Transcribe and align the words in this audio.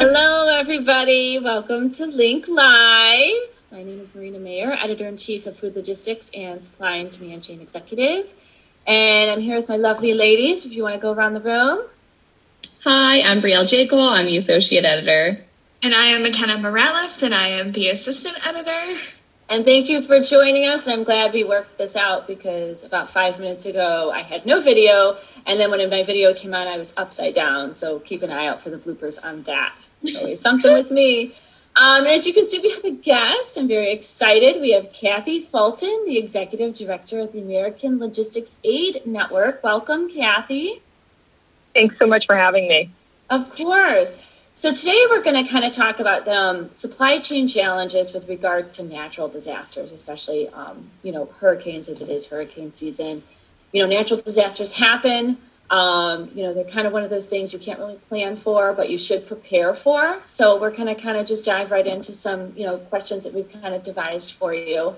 Hello, 0.00 0.46
everybody. 0.56 1.40
Welcome 1.40 1.90
to 1.90 2.06
Link 2.06 2.46
Live. 2.46 3.34
My 3.72 3.82
name 3.82 3.98
is 3.98 4.14
Marina 4.14 4.38
Mayer, 4.38 4.70
editor 4.70 5.08
in 5.08 5.16
chief 5.16 5.44
of 5.44 5.58
Food 5.58 5.74
Logistics 5.74 6.30
and 6.36 6.62
Supply 6.62 6.98
and 6.98 7.10
Demand 7.10 7.42
Chain 7.42 7.60
Executive. 7.60 8.32
And 8.86 9.28
I'm 9.28 9.40
here 9.40 9.56
with 9.56 9.68
my 9.68 9.74
lovely 9.74 10.14
ladies. 10.14 10.64
If 10.64 10.72
you 10.72 10.84
want 10.84 10.94
to 10.94 11.00
go 11.00 11.12
around 11.12 11.34
the 11.34 11.40
room. 11.40 11.84
Hi, 12.84 13.22
I'm 13.22 13.40
Brielle 13.40 13.64
Jaekel. 13.64 14.12
I'm 14.12 14.26
the 14.26 14.36
associate 14.36 14.84
editor. 14.84 15.44
And 15.82 15.92
I 15.92 16.04
am 16.04 16.22
McKenna 16.22 16.58
Morales, 16.58 17.20
and 17.24 17.34
I 17.34 17.48
am 17.48 17.72
the 17.72 17.88
assistant 17.88 18.38
editor. 18.46 19.00
And 19.48 19.64
thank 19.64 19.88
you 19.88 20.02
for 20.02 20.20
joining 20.20 20.68
us. 20.68 20.86
I'm 20.86 21.02
glad 21.02 21.32
we 21.32 21.42
worked 21.42 21.76
this 21.76 21.96
out 21.96 22.28
because 22.28 22.84
about 22.84 23.08
five 23.08 23.40
minutes 23.40 23.66
ago 23.66 24.12
I 24.14 24.22
had 24.22 24.46
no 24.46 24.60
video. 24.60 25.16
And 25.44 25.58
then 25.58 25.72
when 25.72 25.90
my 25.90 26.04
video 26.04 26.34
came 26.34 26.54
on, 26.54 26.68
I 26.68 26.76
was 26.76 26.94
upside 26.96 27.34
down. 27.34 27.74
So 27.74 27.98
keep 27.98 28.22
an 28.22 28.30
eye 28.30 28.46
out 28.46 28.62
for 28.62 28.70
the 28.70 28.78
bloopers 28.78 29.18
on 29.24 29.42
that. 29.44 29.72
Always 30.16 30.40
something 30.40 30.72
with 30.72 30.90
me. 30.90 31.34
Um, 31.76 32.06
as 32.06 32.26
you 32.26 32.34
can 32.34 32.46
see, 32.46 32.58
we 32.58 32.70
have 32.70 32.84
a 32.84 32.90
guest. 32.90 33.56
I'm 33.56 33.68
very 33.68 33.92
excited. 33.92 34.60
We 34.60 34.72
have 34.72 34.92
Kathy 34.92 35.40
Fulton, 35.40 36.04
the 36.06 36.18
executive 36.18 36.74
director 36.74 37.20
of 37.20 37.32
the 37.32 37.40
American 37.40 38.00
Logistics 38.00 38.56
Aid 38.64 39.02
Network. 39.06 39.62
Welcome, 39.62 40.10
Kathy. 40.10 40.82
Thanks 41.74 41.96
so 41.98 42.06
much 42.06 42.26
for 42.26 42.36
having 42.36 42.66
me. 42.66 42.90
Of 43.30 43.50
course. 43.54 44.24
So 44.54 44.74
today 44.74 45.06
we're 45.08 45.22
going 45.22 45.44
to 45.44 45.48
kind 45.48 45.64
of 45.64 45.72
talk 45.72 46.00
about 46.00 46.24
the 46.24 46.32
um, 46.32 46.74
supply 46.74 47.20
chain 47.20 47.46
challenges 47.46 48.12
with 48.12 48.28
regards 48.28 48.72
to 48.72 48.82
natural 48.82 49.28
disasters, 49.28 49.92
especially 49.92 50.48
um, 50.48 50.90
you 51.04 51.12
know 51.12 51.26
hurricanes 51.38 51.88
as 51.88 52.00
it 52.00 52.08
is 52.08 52.26
hurricane 52.26 52.72
season. 52.72 53.22
You 53.70 53.82
know, 53.82 53.88
natural 53.88 54.20
disasters 54.20 54.72
happen. 54.72 55.38
Um, 55.70 56.30
you 56.34 56.42
know, 56.42 56.54
they're 56.54 56.64
kind 56.64 56.86
of 56.86 56.92
one 56.92 57.02
of 57.02 57.10
those 57.10 57.26
things 57.26 57.52
you 57.52 57.58
can't 57.58 57.78
really 57.78 57.96
plan 58.08 58.36
for, 58.36 58.72
but 58.72 58.88
you 58.88 58.96
should 58.96 59.26
prepare 59.26 59.74
for. 59.74 60.20
So 60.26 60.58
we're 60.58 60.70
going 60.70 60.86
to 60.86 60.94
kind 60.94 61.18
of 61.18 61.26
just 61.26 61.44
dive 61.44 61.70
right 61.70 61.86
into 61.86 62.12
some 62.12 62.52
you 62.56 62.66
know 62.66 62.78
questions 62.78 63.24
that 63.24 63.34
we've 63.34 63.50
kind 63.50 63.74
of 63.74 63.82
devised 63.82 64.32
for 64.32 64.54
you. 64.54 64.96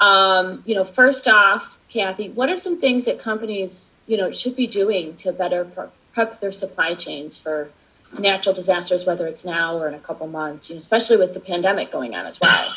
Um, 0.00 0.62
you 0.64 0.74
know, 0.74 0.84
first 0.84 1.26
off, 1.28 1.78
Kathy, 1.88 2.28
what 2.30 2.48
are 2.48 2.56
some 2.56 2.80
things 2.80 3.04
that 3.06 3.18
companies 3.18 3.90
you 4.06 4.16
know 4.16 4.30
should 4.30 4.56
be 4.56 4.66
doing 4.66 5.16
to 5.16 5.32
better 5.32 5.64
prep 6.12 6.40
their 6.40 6.52
supply 6.52 6.94
chains 6.94 7.36
for 7.36 7.70
natural 8.18 8.54
disasters, 8.54 9.06
whether 9.06 9.26
it's 9.26 9.44
now 9.44 9.76
or 9.78 9.88
in 9.88 9.94
a 9.94 9.98
couple 9.98 10.26
months, 10.26 10.68
you 10.68 10.74
know, 10.74 10.78
especially 10.78 11.16
with 11.16 11.34
the 11.34 11.40
pandemic 11.40 11.90
going 11.90 12.14
on 12.14 12.26
as 12.26 12.40
well. 12.40 12.74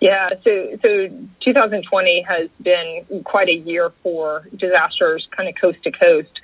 Yeah, 0.00 0.30
so 0.44 0.78
so 0.82 1.08
2020 1.40 2.22
has 2.22 2.50
been 2.60 3.22
quite 3.24 3.48
a 3.48 3.54
year 3.54 3.92
for 4.02 4.46
disasters, 4.54 5.26
kind 5.30 5.48
of 5.48 5.54
coast 5.54 5.82
to 5.84 5.90
coast, 5.90 6.40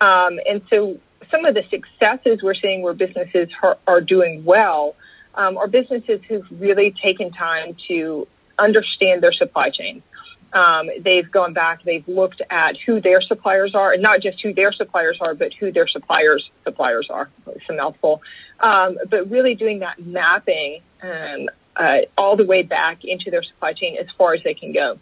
um, 0.00 0.38
and 0.48 0.62
so 0.70 0.98
some 1.30 1.44
of 1.44 1.54
the 1.54 1.64
successes 1.68 2.42
we're 2.42 2.54
seeing 2.54 2.82
where 2.82 2.92
businesses 2.92 3.48
are, 3.62 3.78
are 3.86 4.00
doing 4.00 4.44
well 4.44 4.94
um, 5.34 5.56
are 5.56 5.66
businesses 5.66 6.20
who've 6.28 6.46
really 6.50 6.94
taken 7.02 7.32
time 7.32 7.76
to 7.88 8.28
understand 8.58 9.22
their 9.22 9.32
supply 9.32 9.70
chain. 9.70 10.02
Um, 10.52 10.90
they've 11.00 11.30
gone 11.30 11.54
back, 11.54 11.82
they've 11.82 12.06
looked 12.06 12.42
at 12.50 12.76
who 12.78 13.00
their 13.00 13.22
suppliers 13.22 13.74
are, 13.74 13.92
and 13.92 14.02
not 14.02 14.20
just 14.20 14.40
who 14.42 14.52
their 14.52 14.70
suppliers 14.70 15.16
are, 15.20 15.34
but 15.34 15.54
who 15.54 15.72
their 15.72 15.88
suppliers' 15.88 16.50
suppliers 16.62 17.08
are. 17.08 17.30
It's 17.46 17.64
a 17.70 17.72
mouthful. 17.72 18.20
Um, 18.60 18.98
but 19.08 19.30
really 19.30 19.54
doing 19.54 19.78
that 19.78 20.04
mapping 20.04 20.82
um, 21.02 21.48
uh, 21.76 21.98
all 22.16 22.36
the 22.36 22.44
way 22.44 22.62
back 22.62 23.04
into 23.04 23.30
their 23.30 23.42
supply 23.42 23.72
chain 23.72 23.96
as 23.98 24.06
far 24.16 24.34
as 24.34 24.42
they 24.42 24.54
can 24.54 24.72
go. 24.72 24.98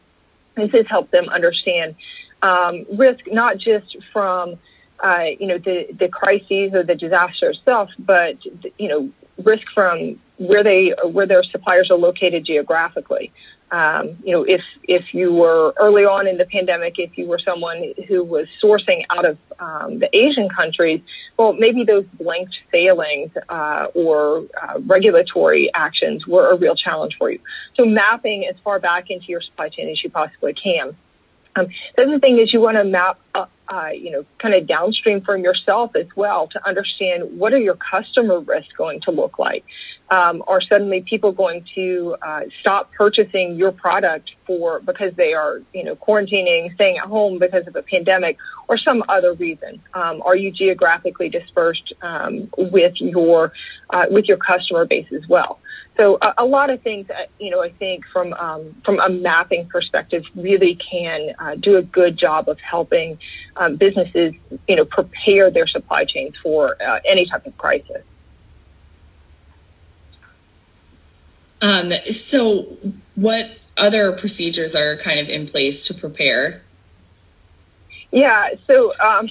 This 0.56 0.70
has 0.72 0.86
helped 0.88 1.12
them 1.12 1.28
understand 1.28 1.96
um, 2.42 2.86
risk 2.92 3.20
not 3.26 3.58
just 3.58 3.96
from 4.12 4.58
uh, 5.02 5.24
you 5.38 5.46
know 5.46 5.58
the 5.58 5.88
the 5.98 6.08
crises 6.08 6.72
or 6.74 6.82
the 6.82 6.94
disaster 6.94 7.50
itself, 7.50 7.90
but 7.98 8.36
you 8.78 8.88
know 8.88 9.10
risk 9.42 9.66
from 9.74 10.20
where 10.36 10.64
they 10.64 10.94
where 11.04 11.26
their 11.26 11.42
suppliers 11.42 11.90
are 11.90 11.98
located 11.98 12.44
geographically. 12.44 13.32
Um, 13.70 14.16
you 14.24 14.32
know, 14.32 14.42
if 14.42 14.62
if 14.88 15.14
you 15.14 15.32
were 15.32 15.72
early 15.78 16.04
on 16.04 16.26
in 16.26 16.38
the 16.38 16.44
pandemic, 16.44 16.98
if 16.98 17.16
you 17.16 17.26
were 17.26 17.38
someone 17.38 17.94
who 18.08 18.24
was 18.24 18.48
sourcing 18.62 19.04
out 19.10 19.24
of 19.24 19.38
um, 19.60 20.00
the 20.00 20.14
Asian 20.16 20.48
countries, 20.48 21.00
well, 21.40 21.54
maybe 21.54 21.84
those 21.84 22.04
blanked 22.18 22.54
sailings 22.70 23.30
uh, 23.48 23.86
or 23.94 24.44
uh, 24.60 24.78
regulatory 24.80 25.70
actions 25.72 26.26
were 26.26 26.50
a 26.50 26.56
real 26.58 26.74
challenge 26.74 27.16
for 27.18 27.30
you. 27.30 27.38
So, 27.76 27.86
mapping 27.86 28.44
as 28.44 28.56
far 28.62 28.78
back 28.78 29.08
into 29.08 29.24
your 29.28 29.40
supply 29.40 29.70
chain 29.70 29.88
as 29.88 30.04
you 30.04 30.10
possibly 30.10 30.52
can. 30.52 30.94
Um, 31.56 31.68
the 31.96 32.02
other 32.02 32.18
thing 32.18 32.38
is 32.38 32.52
you 32.52 32.60
want 32.60 32.76
to 32.76 32.84
map, 32.84 33.18
uh, 33.70 33.90
you 33.90 34.10
know, 34.10 34.24
kind 34.38 34.54
of 34.54 34.66
downstream 34.66 35.20
from 35.20 35.42
yourself 35.42 35.94
as 35.94 36.06
well 36.16 36.48
to 36.48 36.68
understand 36.68 37.38
what 37.38 37.52
are 37.52 37.58
your 37.58 37.76
customer 37.76 38.40
risks 38.40 38.72
going 38.76 39.00
to 39.00 39.12
look 39.12 39.38
like 39.38 39.64
um, 40.10 40.42
are 40.48 40.60
suddenly 40.60 41.02
people 41.02 41.30
going 41.32 41.64
to 41.74 42.16
uh, 42.20 42.40
stop 42.60 42.92
purchasing 42.92 43.54
your 43.54 43.70
product 43.70 44.30
for 44.46 44.80
because 44.80 45.14
they 45.14 45.32
are 45.34 45.62
you 45.72 45.84
know 45.84 45.94
quarantining, 45.94 46.74
staying 46.74 46.98
at 46.98 47.06
home 47.06 47.38
because 47.38 47.66
of 47.66 47.76
a 47.76 47.82
pandemic, 47.82 48.36
or 48.68 48.76
some 48.76 49.04
other 49.08 49.34
reason? 49.34 49.80
Um, 49.94 50.20
are 50.22 50.36
you 50.36 50.50
geographically 50.50 51.28
dispersed 51.28 51.92
um, 52.02 52.48
with 52.58 52.94
your 52.96 53.52
uh, 53.90 54.06
with 54.10 54.26
your 54.26 54.36
customer 54.36 54.84
base 54.84 55.06
as 55.12 55.26
well? 55.28 55.60
So 55.96 56.18
a, 56.22 56.34
a 56.38 56.44
lot 56.44 56.70
of 56.70 56.80
things, 56.82 57.10
uh, 57.10 57.26
you 57.38 57.50
know, 57.50 57.62
I 57.62 57.70
think 57.70 58.04
from 58.12 58.32
um, 58.32 58.74
from 58.84 58.98
a 59.00 59.08
mapping 59.08 59.68
perspective, 59.68 60.24
really 60.34 60.76
can 60.76 61.34
uh, 61.38 61.54
do 61.56 61.76
a 61.76 61.82
good 61.82 62.18
job 62.18 62.48
of 62.48 62.58
helping 62.58 63.18
um, 63.60 63.76
businesses, 63.76 64.32
you 64.66 64.74
know, 64.74 64.84
prepare 64.86 65.50
their 65.50 65.66
supply 65.66 66.04
chains 66.06 66.34
for 66.42 66.82
uh, 66.82 66.98
any 67.06 67.26
type 67.26 67.46
of 67.46 67.56
crisis. 67.58 68.02
Um, 71.60 71.92
so, 71.92 72.78
what 73.16 73.46
other 73.76 74.16
procedures 74.16 74.74
are 74.74 74.96
kind 74.96 75.20
of 75.20 75.28
in 75.28 75.46
place 75.46 75.84
to 75.84 75.94
prepare? 75.94 76.62
Yeah, 78.10 78.48
so 78.66 78.98
um, 78.98 79.28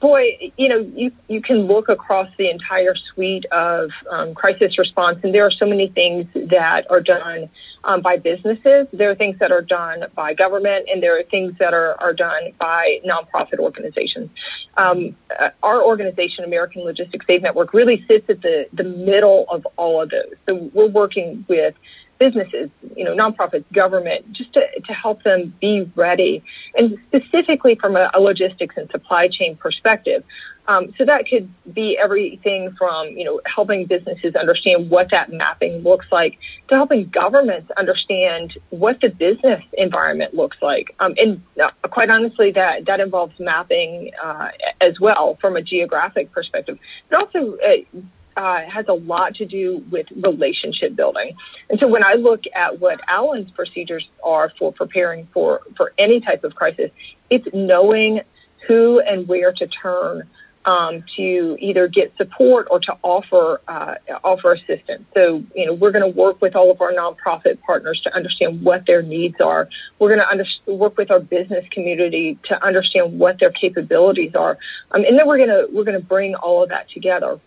boy, 0.00 0.52
you 0.56 0.68
know, 0.68 0.78
you 0.78 1.12
you 1.28 1.40
can 1.42 1.66
look 1.66 1.88
across 1.88 2.28
the 2.38 2.50
entire 2.50 2.94
suite 2.94 3.46
of 3.46 3.90
um, 4.10 4.34
crisis 4.34 4.78
response, 4.78 5.18
and 5.22 5.34
there 5.34 5.44
are 5.44 5.50
so 5.50 5.66
many 5.66 5.88
things 5.88 6.26
that 6.34 6.86
are 6.90 7.00
done 7.00 7.48
um, 7.84 8.00
by 8.00 8.16
businesses. 8.16 8.86
There 8.92 9.10
are 9.10 9.14
things 9.14 9.38
that 9.38 9.50
are 9.50 9.62
done 9.62 10.04
by 10.14 10.34
government, 10.34 10.88
and 10.92 11.02
there 11.02 11.18
are 11.18 11.22
things 11.24 11.54
that 11.58 11.74
are, 11.74 12.00
are 12.00 12.12
done 12.12 12.52
by 12.58 13.00
nonprofit 13.04 13.58
organizations. 13.58 14.30
Um, 14.76 15.16
uh, 15.38 15.50
our 15.62 15.82
organization, 15.82 16.44
American 16.44 16.82
Logistics 16.82 17.26
Aid 17.28 17.42
Network, 17.42 17.74
really 17.74 18.04
sits 18.06 18.28
at 18.30 18.42
the, 18.42 18.66
the 18.72 18.84
middle 18.84 19.46
of 19.48 19.66
all 19.76 20.02
of 20.02 20.10
those. 20.10 20.34
So 20.46 20.70
we're 20.72 20.86
working 20.86 21.44
with 21.48 21.74
businesses, 22.18 22.70
you 22.96 23.04
know, 23.04 23.14
nonprofits, 23.14 23.64
government, 23.72 24.32
just 24.32 24.52
to, 24.54 24.60
to 24.86 24.92
help 24.92 25.22
them 25.22 25.54
be 25.60 25.90
ready, 25.94 26.42
and 26.74 26.98
specifically 27.08 27.74
from 27.74 27.96
a, 27.96 28.10
a 28.14 28.20
logistics 28.20 28.76
and 28.76 28.90
supply 28.90 29.28
chain 29.28 29.56
perspective. 29.56 30.24
Um, 30.68 30.92
so 30.98 31.06
that 31.06 31.26
could 31.26 31.48
be 31.72 31.96
everything 31.96 32.74
from, 32.76 33.08
you 33.16 33.24
know, 33.24 33.40
helping 33.46 33.86
businesses 33.86 34.36
understand 34.36 34.90
what 34.90 35.10
that 35.12 35.32
mapping 35.32 35.78
looks 35.78 36.06
like 36.12 36.38
to 36.68 36.74
helping 36.74 37.08
governments 37.08 37.70
understand 37.78 38.52
what 38.68 39.00
the 39.00 39.08
business 39.08 39.64
environment 39.72 40.34
looks 40.34 40.58
like. 40.60 40.94
Um, 41.00 41.14
and 41.16 41.42
uh, 41.58 41.70
quite 41.88 42.10
honestly, 42.10 42.52
that, 42.52 42.84
that 42.84 43.00
involves 43.00 43.32
mapping 43.40 44.10
uh, 44.22 44.48
as 44.82 45.00
well 45.00 45.38
from 45.40 45.56
a 45.56 45.62
geographic 45.62 46.32
perspective. 46.32 46.78
It 47.10 47.14
also 47.14 47.56
uh, 47.56 48.00
uh, 48.38 48.60
has 48.70 48.86
a 48.88 48.92
lot 48.92 49.34
to 49.34 49.44
do 49.44 49.84
with 49.90 50.06
relationship 50.12 50.94
building. 50.94 51.32
And 51.68 51.78
so 51.80 51.88
when 51.88 52.04
I 52.04 52.12
look 52.12 52.44
at 52.54 52.78
what 52.78 53.00
ALAN's 53.08 53.50
procedures 53.50 54.08
are 54.22 54.52
for 54.58 54.72
preparing 54.72 55.26
for, 55.34 55.62
for 55.76 55.92
any 55.98 56.20
type 56.20 56.44
of 56.44 56.54
crisis, 56.54 56.90
it's 57.28 57.48
knowing 57.52 58.20
who 58.68 59.00
and 59.00 59.26
where 59.26 59.52
to 59.52 59.66
turn 59.66 60.28
um, 60.64 61.02
to 61.16 61.56
either 61.58 61.88
get 61.88 62.14
support 62.16 62.68
or 62.70 62.78
to 62.78 62.96
offer 63.02 63.60
uh, 63.66 63.94
offer 64.22 64.52
assistance. 64.52 65.04
So, 65.14 65.42
you 65.54 65.66
know, 65.66 65.72
we're 65.72 65.92
going 65.92 66.12
to 66.12 66.16
work 66.16 66.40
with 66.40 66.54
all 66.54 66.70
of 66.70 66.80
our 66.80 66.92
nonprofit 66.92 67.60
partners 67.62 68.00
to 68.04 68.14
understand 68.14 68.62
what 68.62 68.86
their 68.86 69.02
needs 69.02 69.40
are. 69.40 69.68
We're 69.98 70.08
going 70.14 70.20
to 70.20 70.28
under- 70.28 70.44
work 70.66 70.96
with 70.98 71.10
our 71.10 71.20
business 71.20 71.64
community 71.70 72.38
to 72.48 72.62
understand 72.62 73.18
what 73.18 73.40
their 73.40 73.50
capabilities 73.50 74.34
are, 74.34 74.58
um, 74.92 75.04
and 75.04 75.18
then 75.18 75.26
we're 75.26 75.38
going 75.38 75.48
to 75.48 75.68
we're 75.72 75.84
going 75.84 76.00
to 76.00 76.06
bring 76.06 76.34
all 76.34 76.62
of 76.62 76.68
that 76.68 76.90
together. 76.90 77.40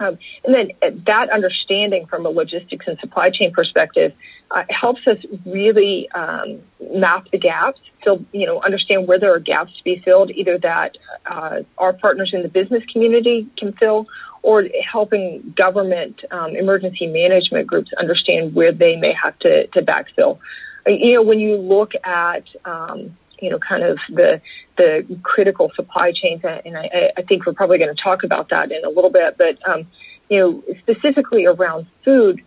Um, 0.00 0.18
and 0.44 0.54
then 0.54 0.70
uh, 0.82 0.90
that 1.06 1.30
understanding 1.30 2.06
from 2.06 2.24
a 2.24 2.28
logistics 2.28 2.86
and 2.86 2.98
supply 3.00 3.30
chain 3.30 3.52
perspective 3.52 4.12
uh, 4.50 4.62
helps 4.70 5.06
us 5.06 5.18
really 5.44 6.10
um, 6.12 6.60
map 6.94 7.26
the 7.32 7.38
gaps, 7.38 7.80
so 8.04 8.24
you 8.32 8.46
know, 8.46 8.62
understand 8.62 9.06
where 9.06 9.18
there 9.18 9.34
are 9.34 9.40
gaps 9.40 9.76
to 9.76 9.84
be 9.84 10.00
filled, 10.04 10.30
either 10.30 10.58
that 10.58 10.96
uh, 11.26 11.60
our 11.76 11.92
partners 11.92 12.30
in 12.32 12.42
the 12.42 12.48
business 12.48 12.82
community 12.92 13.48
can 13.56 13.72
fill, 13.72 14.06
or 14.42 14.64
helping 14.90 15.52
government 15.56 16.20
um, 16.30 16.54
emergency 16.56 17.06
management 17.06 17.66
groups 17.66 17.90
understand 17.98 18.54
where 18.54 18.72
they 18.72 18.96
may 18.96 19.12
have 19.12 19.38
to, 19.40 19.66
to 19.68 19.82
backfill. 19.82 20.38
Uh, 20.86 20.90
you 20.90 21.14
know, 21.14 21.22
when 21.22 21.40
you 21.40 21.56
look 21.56 21.92
at 22.04 22.44
um, 22.64 23.16
you 23.40 23.50
know, 23.50 23.58
kind 23.58 23.82
of 23.82 23.98
the 24.08 24.40
the 24.76 25.18
critical 25.22 25.70
supply 25.74 26.12
chains, 26.12 26.42
and 26.44 26.76
I, 26.76 27.12
I 27.16 27.22
think 27.22 27.46
we're 27.46 27.52
probably 27.52 27.78
going 27.78 27.94
to 27.94 28.02
talk 28.02 28.22
about 28.22 28.50
that 28.50 28.70
in 28.70 28.84
a 28.84 28.88
little 28.88 29.10
bit. 29.10 29.36
But 29.36 29.58
um, 29.68 29.86
you 30.28 30.38
know, 30.38 30.74
specifically 30.80 31.46
around 31.46 31.86
food, 32.04 32.42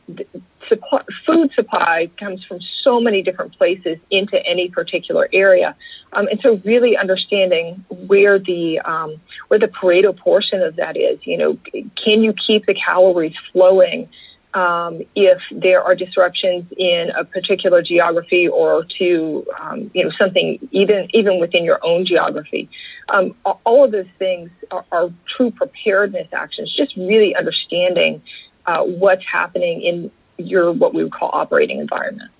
supply, 0.67 1.01
food 1.25 1.51
supply 1.53 2.11
comes 2.19 2.43
from 2.45 2.59
so 2.83 3.01
many 3.01 3.23
different 3.23 3.57
places 3.57 3.97
into 4.11 4.43
any 4.45 4.69
particular 4.69 5.27
area. 5.33 5.75
Um, 6.13 6.27
and 6.27 6.39
so 6.41 6.61
really 6.63 6.95
understanding 6.95 7.83
where 7.89 8.37
the, 8.37 8.79
um, 8.79 9.19
where 9.47 9.59
the 9.59 9.67
Pareto 9.67 10.15
portion 10.17 10.61
of 10.61 10.75
that 10.75 10.95
is, 10.95 11.19
you 11.23 11.37
know, 11.37 11.57
can 11.73 12.21
you 12.21 12.33
keep 12.33 12.65
the 12.65 12.75
calories 12.75 13.35
flowing 13.51 14.09
um, 14.53 15.01
if 15.15 15.39
there 15.51 15.83
are 15.83 15.95
disruptions 15.95 16.65
in 16.77 17.11
a 17.17 17.23
particular 17.23 17.81
geography 17.81 18.47
or 18.47 18.85
to 18.99 19.45
um, 19.59 19.91
you 19.93 20.03
know 20.03 20.11
something 20.17 20.59
even 20.71 21.07
even 21.13 21.39
within 21.39 21.63
your 21.63 21.79
own 21.83 22.05
geography. 22.05 22.69
Um, 23.09 23.35
all 23.65 23.83
of 23.85 23.91
those 23.91 24.07
things 24.19 24.49
are, 24.69 24.85
are, 24.91 25.09
true 25.35 25.51
preparedness 25.51 26.27
actions. 26.33 26.73
Just 26.75 26.95
really 26.95 27.35
understanding 27.35 28.21
uh, 28.65 28.83
what's 28.83 29.25
happening 29.25 29.81
in 29.81 30.11
your 30.37 30.71
what 30.71 30.93
we 30.93 31.03
would 31.03 31.13
call 31.13 31.29
operating 31.33 31.79
environment. 31.79 32.31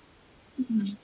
Mm-hmm. 0.60 0.94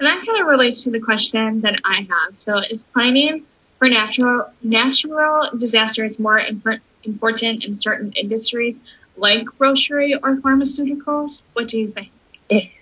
And 0.00 0.06
that 0.06 0.24
kind 0.24 0.40
of 0.40 0.46
relates 0.46 0.84
to 0.84 0.90
the 0.90 1.00
question 1.00 1.62
that 1.62 1.80
I 1.84 2.06
have. 2.08 2.34
So, 2.34 2.58
is 2.58 2.84
planning 2.84 3.44
for 3.78 3.88
natural 3.88 4.50
natural 4.62 5.50
disasters 5.56 6.18
more 6.18 6.38
imp- 6.38 6.82
important 7.04 7.64
in 7.64 7.74
certain 7.74 8.12
industries 8.12 8.76
like 9.18 9.44
grocery 9.44 10.14
or 10.14 10.36
pharmaceuticals? 10.36 11.42
What 11.52 11.68
do 11.68 11.78
you 11.78 11.88
think? 11.88 12.12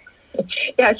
Yeah, 0.78 0.92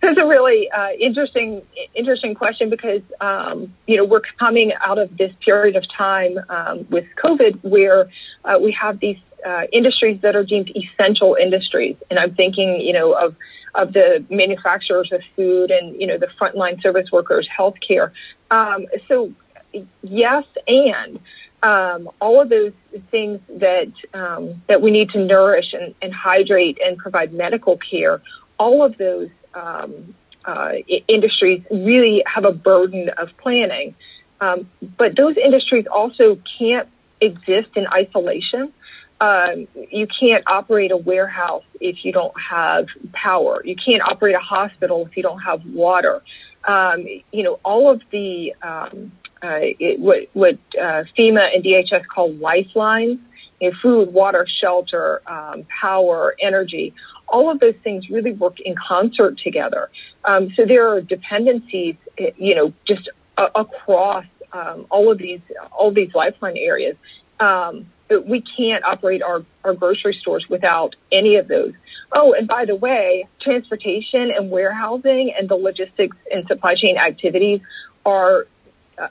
that's 0.00 0.18
a 0.18 0.24
really 0.24 0.70
uh, 0.70 0.92
interesting 0.98 1.60
interesting 1.94 2.34
question 2.34 2.70
because 2.70 3.02
um, 3.20 3.74
you 3.86 3.98
know 3.98 4.04
we're 4.04 4.22
coming 4.38 4.72
out 4.80 4.96
of 4.96 5.16
this 5.18 5.32
period 5.44 5.76
of 5.76 5.84
time 5.92 6.38
um, 6.48 6.86
with 6.88 7.04
COVID 7.22 7.62
where 7.62 8.08
uh, 8.42 8.58
we 8.58 8.72
have 8.72 8.98
these 8.98 9.18
uh, 9.44 9.64
industries 9.72 10.22
that 10.22 10.34
are 10.34 10.44
deemed 10.44 10.72
essential 10.74 11.36
industries, 11.40 11.96
and 12.08 12.18
I'm 12.18 12.34
thinking 12.34 12.80
you 12.80 12.94
know 12.94 13.12
of 13.12 13.36
of 13.74 13.92
the 13.92 14.24
manufacturers 14.30 15.12
of 15.12 15.20
food 15.36 15.70
and 15.70 16.00
you 16.00 16.06
know 16.06 16.18
the 16.18 16.28
frontline 16.40 16.80
service 16.82 17.12
workers, 17.12 17.48
healthcare. 17.58 18.12
Um, 18.50 18.86
so 19.08 19.32
yes, 20.02 20.44
and 20.66 21.20
um, 21.62 22.08
all 22.20 22.40
of 22.40 22.48
those 22.48 22.72
things 23.10 23.40
that 23.48 23.92
um, 24.14 24.62
that 24.68 24.80
we 24.80 24.90
need 24.90 25.10
to 25.10 25.24
nourish 25.24 25.72
and, 25.72 25.94
and, 26.00 26.14
hydrate 26.14 26.78
and 26.84 26.96
provide 26.96 27.32
medical 27.32 27.76
care, 27.76 28.22
all 28.58 28.82
of 28.82 28.96
those 28.96 29.28
um, 29.54 30.14
uh, 30.44 30.72
industries 31.06 31.62
really 31.70 32.22
have 32.26 32.44
a 32.44 32.52
burden 32.52 33.10
of 33.10 33.28
planning. 33.38 33.94
Um, 34.40 34.70
but 34.96 35.16
those 35.16 35.36
industries 35.36 35.86
also 35.86 36.38
can't 36.58 36.88
exist 37.20 37.68
in 37.76 37.86
isolation. 37.88 38.72
Um, 39.20 39.68
you 39.90 40.06
can't 40.06 40.42
operate 40.46 40.92
a 40.92 40.96
warehouse 40.96 41.64
if 41.78 42.06
you 42.06 42.12
don't 42.12 42.34
have 42.40 42.86
power. 43.12 43.60
You 43.64 43.76
can't 43.76 44.02
operate 44.02 44.34
a 44.34 44.40
hospital 44.40 45.06
if 45.06 45.14
you 45.14 45.22
don't 45.22 45.40
have 45.40 45.64
water. 45.66 46.22
Um, 46.64 47.06
you 47.32 47.42
know, 47.42 47.58
all 47.62 47.90
of 47.90 48.00
the 48.10 48.54
it, 49.42 50.00
what, 50.00 50.28
what 50.32 50.58
uh, 50.78 51.04
FEMA 51.18 51.54
and 51.54 51.64
DHS 51.64 52.06
call 52.06 52.32
lifelines, 52.34 53.18
you 53.60 53.70
know, 53.70 53.76
food, 53.82 54.12
water, 54.12 54.46
shelter, 54.60 55.22
um, 55.26 55.66
power, 55.80 56.34
energy. 56.40 56.94
All 57.28 57.50
of 57.50 57.60
those 57.60 57.76
things 57.84 58.10
really 58.10 58.32
work 58.32 58.60
in 58.60 58.74
concert 58.74 59.38
together. 59.38 59.90
Um, 60.24 60.52
so 60.56 60.64
there 60.66 60.88
are 60.88 61.00
dependencies, 61.00 61.96
you 62.36 62.54
know, 62.54 62.72
just 62.86 63.08
a- 63.38 63.50
across 63.54 64.26
um, 64.52 64.86
all 64.90 65.12
of 65.12 65.18
these 65.18 65.40
all 65.70 65.92
these 65.92 66.12
lifeline 66.14 66.56
areas. 66.56 66.96
Um, 67.38 67.86
we 68.26 68.42
can't 68.56 68.84
operate 68.84 69.22
our, 69.22 69.44
our 69.64 69.72
grocery 69.72 70.16
stores 70.20 70.44
without 70.48 70.96
any 71.12 71.36
of 71.36 71.48
those. 71.48 71.72
Oh, 72.12 72.32
and 72.32 72.48
by 72.48 72.64
the 72.64 72.74
way, 72.74 73.28
transportation 73.40 74.32
and 74.32 74.50
warehousing 74.50 75.32
and 75.38 75.48
the 75.48 75.54
logistics 75.54 76.16
and 76.32 76.46
supply 76.48 76.74
chain 76.74 76.96
activities 76.96 77.60
are 78.04 78.46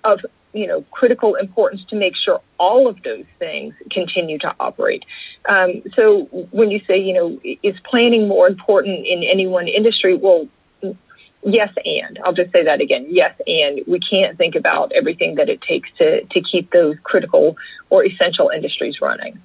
of 0.04 0.26
you 0.54 0.68
know 0.68 0.84
critical 0.92 1.36
importance 1.36 1.84
to 1.90 1.96
make 1.96 2.14
sure 2.16 2.42
all 2.58 2.88
of 2.88 3.02
those 3.04 3.26
things 3.38 3.74
continue 3.92 4.38
to 4.40 4.54
operate. 4.60 5.04
Um, 5.48 5.84
so 5.96 6.26
when 6.52 6.72
you 6.72 6.82
say 6.88 7.00
you 7.00 7.14
know 7.14 7.40
is 7.64 7.76
planning 7.84 8.28
more 8.28 8.48
important 8.48 9.06
in 9.06 9.24
any 9.24 9.48
one 9.48 9.68
industry, 9.68 10.16
well. 10.16 10.48
Yes, 11.42 11.72
and 11.86 12.20
I'll 12.26 12.34
just 12.34 12.52
say 12.52 12.66
that 12.66 12.82
again. 12.82 13.08
Yes, 13.10 13.34
and 13.48 13.80
we 13.88 14.02
can't 14.02 14.38
think 14.38 14.56
about 14.56 14.92
everything 14.92 15.36
that 15.36 15.48
it 15.48 15.62
takes 15.62 15.90
to 15.98 16.26
to 16.26 16.42
keep 16.42 16.70
those 16.72 16.98
critical 17.02 17.56
or 17.90 18.06
essential 18.06 18.50
industries 18.50 19.00
running. 19.00 19.40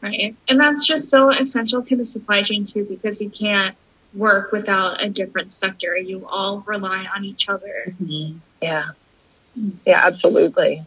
Right, 0.00 0.34
and 0.48 0.58
that's 0.58 0.86
just 0.86 1.10
so 1.10 1.30
essential 1.30 1.82
to 1.82 1.94
the 1.94 2.06
supply 2.06 2.40
chain 2.40 2.64
too, 2.64 2.86
because 2.86 3.20
you 3.20 3.28
can't 3.28 3.76
work 4.14 4.50
without 4.50 5.02
a 5.04 5.10
different 5.10 5.52
sector. 5.52 5.94
You 5.96 6.26
all 6.26 6.60
rely 6.66 7.06
on 7.14 7.24
each 7.24 7.50
other. 7.50 7.94
Mm-hmm. 8.02 8.38
Yeah. 8.62 8.92
Yeah, 9.86 10.00
absolutely. 10.04 10.84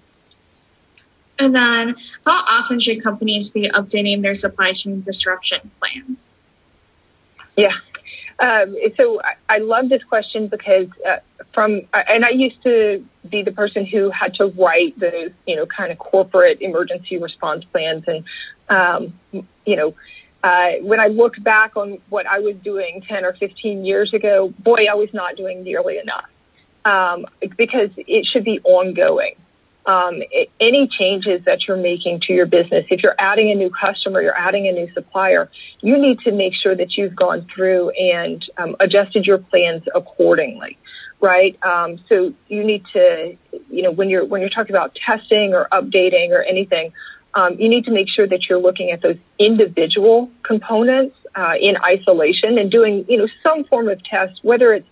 And 1.39 1.55
then, 1.55 1.95
how 2.25 2.43
often 2.47 2.79
should 2.79 3.01
companies 3.01 3.49
be 3.49 3.69
updating 3.69 4.21
their 4.21 4.35
supply 4.35 4.73
chain 4.73 5.01
disruption 5.01 5.71
plans? 5.79 6.37
Yeah. 7.55 7.73
Um, 8.39 8.75
so 8.95 9.21
I, 9.49 9.57
love 9.57 9.89
this 9.89 10.03
question 10.03 10.47
because 10.47 10.87
uh, 11.05 11.17
from 11.53 11.81
and 11.93 12.23
I 12.23 12.29
used 12.29 12.63
to 12.63 13.05
be 13.29 13.43
the 13.43 13.51
person 13.51 13.85
who 13.85 14.09
had 14.11 14.35
to 14.35 14.47
write 14.47 14.97
those 14.97 15.31
you 15.45 15.57
know 15.57 15.65
kind 15.65 15.91
of 15.91 15.97
corporate 15.97 16.61
emergency 16.61 17.17
response 17.17 17.65
plans 17.65 18.05
and 18.07 18.23
um, 18.69 19.13
you 19.65 19.75
know 19.75 19.93
uh, 20.41 20.71
when 20.83 21.01
I 21.01 21.07
look 21.07 21.41
back 21.43 21.75
on 21.75 21.97
what 22.07 22.27
I 22.27 22.39
was 22.39 22.55
doing 22.63 23.03
10 23.05 23.25
or 23.25 23.33
15 23.33 23.83
years 23.83 24.13
ago, 24.13 24.53
boy, 24.57 24.85
I 24.89 24.93
was 24.93 25.13
not 25.13 25.35
doing 25.35 25.63
nearly 25.63 25.97
enough 25.97 26.29
um, 26.85 27.25
because 27.57 27.89
it 27.97 28.25
should 28.25 28.43
be 28.43 28.59
ongoing. 28.63 29.35
Um, 29.85 30.21
any 30.59 30.87
changes 30.87 31.45
that 31.45 31.67
you're 31.67 31.77
making 31.77 32.21
to 32.27 32.33
your 32.33 32.45
business, 32.45 32.85
if 32.91 33.01
you're 33.01 33.15
adding 33.17 33.49
a 33.49 33.55
new 33.55 33.71
customer, 33.71 34.21
you're 34.21 34.37
adding 34.37 34.67
a 34.67 34.71
new 34.71 34.91
supplier, 34.93 35.49
you 35.81 35.97
need 35.97 36.19
to 36.19 36.31
make 36.31 36.53
sure 36.53 36.75
that 36.75 36.95
you've 36.95 37.15
gone 37.15 37.47
through 37.53 37.89
and 37.91 38.43
um, 38.57 38.75
adjusted 38.79 39.25
your 39.25 39.39
plans 39.39 39.83
accordingly, 39.95 40.77
right? 41.21 41.57
Um, 41.63 41.99
so 42.07 42.33
you 42.49 42.63
need 42.63 42.83
to, 42.93 43.35
you 43.71 43.81
know, 43.81 43.91
when 43.91 44.09
you're 44.09 44.25
when 44.25 44.41
you're 44.41 44.51
talking 44.51 44.75
about 44.75 44.95
testing 44.95 45.55
or 45.55 45.67
updating 45.71 46.31
or 46.31 46.43
anything, 46.43 46.93
um, 47.33 47.59
you 47.59 47.69
need 47.69 47.85
to 47.85 47.91
make 47.91 48.09
sure 48.09 48.27
that 48.27 48.47
you're 48.47 48.59
looking 48.59 48.91
at 48.91 49.01
those 49.01 49.17
individual 49.39 50.29
components 50.43 51.15
uh, 51.35 51.53
in 51.59 51.77
isolation 51.77 52.57
and 52.57 52.69
doing, 52.69 53.05
you 53.07 53.17
know, 53.17 53.27
some 53.41 53.63
form 53.63 53.87
of 53.87 54.03
test, 54.03 54.39
whether 54.43 54.73
it's 54.73 54.87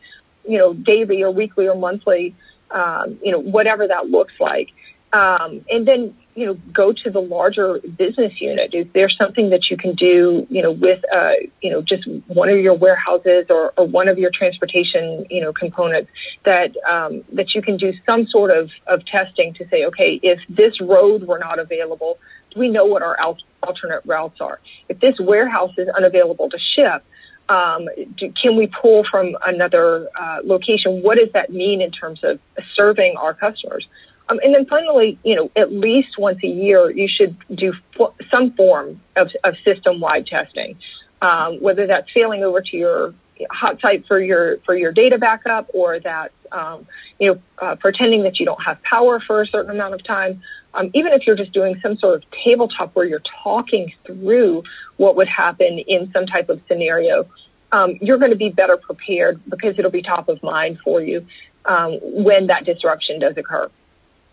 you 0.47 0.57
know, 0.57 0.73
daily 0.73 1.23
or 1.23 1.31
weekly 1.31 1.67
or 1.67 1.75
monthly, 1.75 2.35
um, 2.71 3.19
you 3.23 3.31
know, 3.31 3.39
whatever 3.39 3.87
that 3.87 4.09
looks 4.09 4.33
like. 4.39 4.69
Um, 5.13 5.63
and 5.69 5.87
then, 5.87 6.17
you 6.35 6.45
know, 6.45 6.57
go 6.73 6.91
to 6.91 7.09
the 7.09 7.21
larger 7.21 7.79
business 7.79 8.33
unit. 8.41 8.73
Is 8.73 8.87
there 8.93 9.09
something 9.09 9.51
that 9.51 9.69
you 9.71 9.77
can 9.77 9.95
do, 9.95 10.45
you 10.49 10.61
know, 10.61 10.71
with, 10.71 11.01
uh, 11.13 11.31
you 11.61 11.71
know, 11.71 11.81
just 11.81 12.05
one 12.27 12.49
of 12.49 12.57
your 12.57 12.73
warehouses 12.73 13.45
or, 13.49 13.73
or 13.77 13.87
one 13.87 14.09
of 14.09 14.19
your 14.19 14.31
transportation, 14.31 15.25
you 15.29 15.41
know, 15.41 15.53
components 15.53 16.11
that, 16.43 16.75
um, 16.85 17.23
that 17.33 17.55
you 17.55 17.61
can 17.61 17.77
do 17.77 17.93
some 18.05 18.27
sort 18.27 18.51
of, 18.51 18.69
of 18.85 19.05
testing 19.05 19.53
to 19.55 19.67
say, 19.69 19.85
okay, 19.85 20.19
if 20.21 20.39
this 20.49 20.79
road 20.81 21.23
were 21.23 21.39
not 21.39 21.57
available, 21.57 22.19
do 22.53 22.59
we 22.59 22.69
know 22.69 22.85
what 22.85 23.01
our 23.01 23.17
alternate 23.63 24.01
routes 24.05 24.41
are? 24.41 24.59
If 24.89 24.99
this 24.99 25.15
warehouse 25.19 25.73
is 25.77 25.87
unavailable 25.87 26.49
to 26.49 26.59
ship, 26.59 27.03
um, 27.49 27.87
do, 28.17 28.31
can 28.41 28.55
we 28.55 28.67
pull 28.67 29.05
from 29.09 29.37
another 29.45 30.09
uh, 30.19 30.39
location? 30.43 31.01
What 31.01 31.17
does 31.17 31.29
that 31.33 31.49
mean 31.49 31.81
in 31.81 31.91
terms 31.91 32.23
of 32.23 32.39
serving 32.75 33.15
our 33.17 33.33
customers? 33.33 33.87
Um, 34.29 34.39
and 34.43 34.53
then 34.53 34.65
finally, 34.65 35.17
you 35.23 35.35
know, 35.35 35.51
at 35.55 35.71
least 35.71 36.17
once 36.17 36.39
a 36.43 36.47
year, 36.47 36.89
you 36.89 37.07
should 37.07 37.37
do 37.53 37.73
f- 37.99 38.13
some 38.29 38.51
form 38.53 39.01
of, 39.15 39.29
of 39.43 39.55
system-wide 39.63 40.27
testing, 40.27 40.77
um, 41.21 41.61
whether 41.61 41.87
that's 41.87 42.11
failing 42.11 42.43
over 42.43 42.61
to 42.61 42.77
your 42.77 43.13
hot 43.51 43.79
site 43.81 44.05
for 44.07 44.19
your 44.19 44.57
for 44.65 44.75
your 44.75 44.91
data 44.91 45.17
backup, 45.17 45.69
or 45.73 45.99
that 45.99 46.31
um, 46.51 46.85
you 47.19 47.31
know 47.31 47.41
uh, 47.59 47.75
pretending 47.75 48.23
that 48.23 48.39
you 48.39 48.45
don't 48.45 48.61
have 48.61 48.81
power 48.83 49.19
for 49.19 49.41
a 49.41 49.47
certain 49.47 49.71
amount 49.71 49.93
of 49.93 50.03
time. 50.03 50.41
Um, 50.73 50.91
even 50.93 51.13
if 51.13 51.25
you're 51.25 51.35
just 51.35 51.53
doing 51.53 51.79
some 51.81 51.97
sort 51.97 52.15
of 52.15 52.23
tabletop 52.43 52.95
where 52.95 53.05
you're 53.05 53.21
talking 53.43 53.93
through 54.05 54.63
what 54.97 55.15
would 55.15 55.27
happen 55.27 55.79
in 55.79 56.11
some 56.11 56.25
type 56.25 56.49
of 56.49 56.61
scenario, 56.67 57.27
um, 57.71 57.95
you're 58.01 58.17
going 58.17 58.31
to 58.31 58.37
be 58.37 58.49
better 58.49 58.77
prepared 58.77 59.41
because 59.49 59.77
it'll 59.77 59.91
be 59.91 60.01
top 60.01 60.29
of 60.29 60.41
mind 60.43 60.79
for 60.83 61.01
you 61.01 61.25
um, 61.65 61.93
when 62.01 62.47
that 62.47 62.65
disruption 62.65 63.19
does 63.19 63.35
occur. 63.37 63.69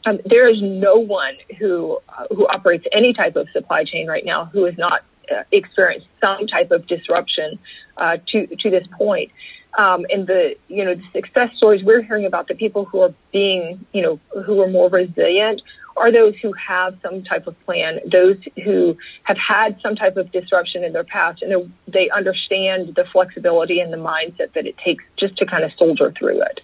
Um, 0.06 0.20
there 0.26 0.48
is 0.48 0.60
no 0.60 0.96
one 0.96 1.36
who 1.58 1.98
uh, 2.08 2.26
who 2.30 2.46
operates 2.46 2.84
any 2.92 3.14
type 3.14 3.36
of 3.36 3.48
supply 3.50 3.84
chain 3.84 4.06
right 4.06 4.24
now 4.24 4.44
who 4.46 4.64
has 4.64 4.76
not 4.76 5.02
uh, 5.34 5.44
experienced 5.50 6.06
some 6.20 6.46
type 6.46 6.70
of 6.70 6.86
disruption 6.86 7.58
uh, 7.96 8.18
to 8.28 8.46
to 8.46 8.70
this 8.70 8.86
point. 8.98 9.30
Um, 9.76 10.06
and 10.10 10.26
the, 10.26 10.56
you 10.68 10.84
know, 10.84 10.94
the 10.94 11.02
success 11.12 11.50
stories 11.56 11.82
we're 11.82 12.02
hearing 12.02 12.26
about 12.26 12.46
the 12.48 12.54
people 12.54 12.84
who 12.84 13.00
are 13.00 13.12
being, 13.32 13.84
you 13.92 14.02
know, 14.02 14.20
who 14.44 14.60
are 14.60 14.68
more 14.68 14.88
resilient 14.88 15.62
are 15.96 16.10
those 16.10 16.34
who 16.36 16.52
have 16.52 16.96
some 17.02 17.22
type 17.22 17.46
of 17.46 17.58
plan, 17.64 18.00
those 18.10 18.36
who 18.64 18.96
have 19.22 19.36
had 19.36 19.80
some 19.80 19.94
type 19.94 20.16
of 20.16 20.30
disruption 20.32 20.82
in 20.84 20.92
their 20.92 21.04
past, 21.04 21.42
and 21.42 21.72
they 21.86 22.10
understand 22.10 22.94
the 22.94 23.04
flexibility 23.04 23.80
and 23.80 23.92
the 23.92 23.96
mindset 23.96 24.52
that 24.54 24.66
it 24.66 24.76
takes 24.78 25.04
just 25.16 25.36
to 25.36 25.46
kind 25.46 25.64
of 25.64 25.72
soldier 25.78 26.12
through 26.12 26.42
it. 26.42 26.60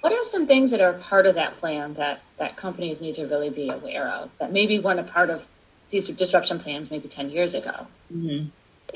What 0.00 0.12
are 0.12 0.24
some 0.24 0.46
things 0.46 0.70
that 0.70 0.80
are 0.80 0.94
part 0.94 1.26
of 1.26 1.34
that 1.34 1.56
plan 1.58 1.94
that, 1.94 2.22
that 2.38 2.56
companies 2.56 3.00
need 3.00 3.16
to 3.16 3.26
really 3.26 3.50
be 3.50 3.68
aware 3.68 4.08
of 4.08 4.30
that 4.38 4.50
maybe 4.50 4.78
weren't 4.78 5.00
a 5.00 5.04
part 5.04 5.30
of 5.30 5.46
these 5.90 6.06
disruption 6.08 6.58
plans 6.58 6.90
maybe 6.90 7.06
10 7.06 7.30
years 7.30 7.54
ago? 7.54 7.86
Mm-hmm. 8.12 8.48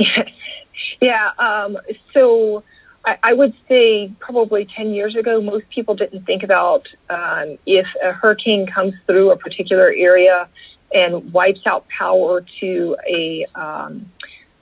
yeah. 1.00 1.30
Um, 1.38 1.76
so 2.14 2.64
I, 3.04 3.18
I, 3.22 3.32
would 3.32 3.54
say 3.68 4.12
probably 4.18 4.64
10 4.64 4.90
years 4.94 5.14
ago, 5.14 5.40
most 5.40 5.68
people 5.68 5.94
didn't 5.94 6.24
think 6.24 6.42
about 6.42 6.86
um, 7.10 7.58
if 7.66 7.86
a 8.02 8.12
hurricane 8.12 8.66
comes 8.66 8.94
through 9.06 9.30
a 9.30 9.36
particular 9.36 9.92
area 9.94 10.48
and 10.92 11.32
wipes 11.32 11.66
out 11.66 11.86
power 11.88 12.44
to 12.60 12.96
a 13.06 13.44
um, 13.54 14.10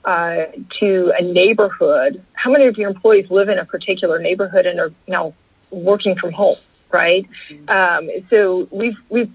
uh, 0.03 0.45
to 0.79 1.13
a 1.17 1.21
neighborhood. 1.21 2.21
How 2.33 2.51
many 2.51 2.67
of 2.67 2.77
your 2.77 2.89
employees 2.89 3.29
live 3.29 3.49
in 3.49 3.59
a 3.59 3.65
particular 3.65 4.19
neighborhood 4.19 4.65
and 4.65 4.79
are 4.79 4.91
now 5.07 5.33
working 5.69 6.15
from 6.15 6.33
home, 6.33 6.55
right? 6.91 7.25
Mm-hmm. 7.49 7.69
Um, 7.69 8.09
so 8.29 8.67
we've 8.71 8.97
we've 9.09 9.31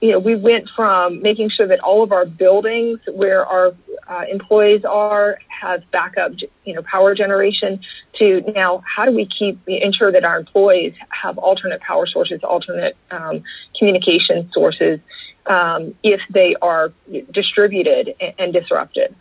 you 0.00 0.12
know 0.12 0.18
we 0.18 0.36
went 0.36 0.68
from 0.74 1.22
making 1.22 1.50
sure 1.50 1.66
that 1.68 1.80
all 1.80 2.02
of 2.02 2.12
our 2.12 2.26
buildings 2.26 3.00
where 3.10 3.44
our 3.46 3.74
uh, 4.08 4.24
employees 4.30 4.84
are 4.84 5.38
have 5.48 5.82
backup 5.90 6.32
you 6.64 6.74
know 6.74 6.82
power 6.82 7.14
generation 7.14 7.80
to 8.18 8.40
now 8.54 8.82
how 8.86 9.04
do 9.04 9.12
we 9.12 9.26
keep 9.26 9.58
ensure 9.66 10.12
that 10.12 10.24
our 10.24 10.38
employees 10.38 10.94
have 11.08 11.38
alternate 11.38 11.80
power 11.80 12.06
sources, 12.06 12.42
alternate 12.42 12.96
um, 13.10 13.42
communication 13.78 14.50
sources 14.52 15.00
um, 15.46 15.94
if 16.02 16.20
they 16.30 16.56
are 16.62 16.92
distributed 17.32 18.14
and, 18.20 18.34
and 18.38 18.52
disrupted. 18.52 19.14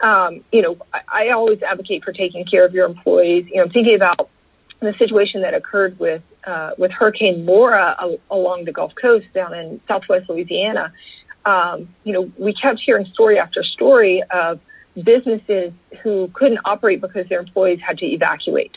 Um, 0.00 0.44
you 0.52 0.62
know, 0.62 0.76
I, 0.92 1.00
I 1.08 1.28
always 1.30 1.62
advocate 1.62 2.04
for 2.04 2.12
taking 2.12 2.44
care 2.44 2.64
of 2.64 2.74
your 2.74 2.86
employees. 2.86 3.46
You 3.48 3.58
know, 3.58 3.68
thinking 3.68 3.94
about 3.94 4.28
the 4.80 4.94
situation 4.98 5.42
that 5.42 5.54
occurred 5.54 5.98
with 5.98 6.22
uh, 6.44 6.72
with 6.76 6.90
Hurricane 6.90 7.46
Laura 7.46 7.94
uh, 7.98 8.16
along 8.30 8.64
the 8.64 8.72
Gulf 8.72 8.94
Coast 9.00 9.26
down 9.32 9.54
in 9.54 9.80
Southwest 9.86 10.28
Louisiana, 10.28 10.92
um, 11.44 11.88
you 12.04 12.12
know, 12.12 12.30
we 12.38 12.54
kept 12.54 12.80
hearing 12.80 13.06
story 13.06 13.38
after 13.38 13.62
story 13.62 14.22
of 14.30 14.60
businesses 15.02 15.72
who 16.02 16.28
couldn't 16.34 16.60
operate 16.64 17.00
because 17.00 17.28
their 17.28 17.40
employees 17.40 17.80
had 17.80 17.98
to 17.98 18.06
evacuate. 18.06 18.76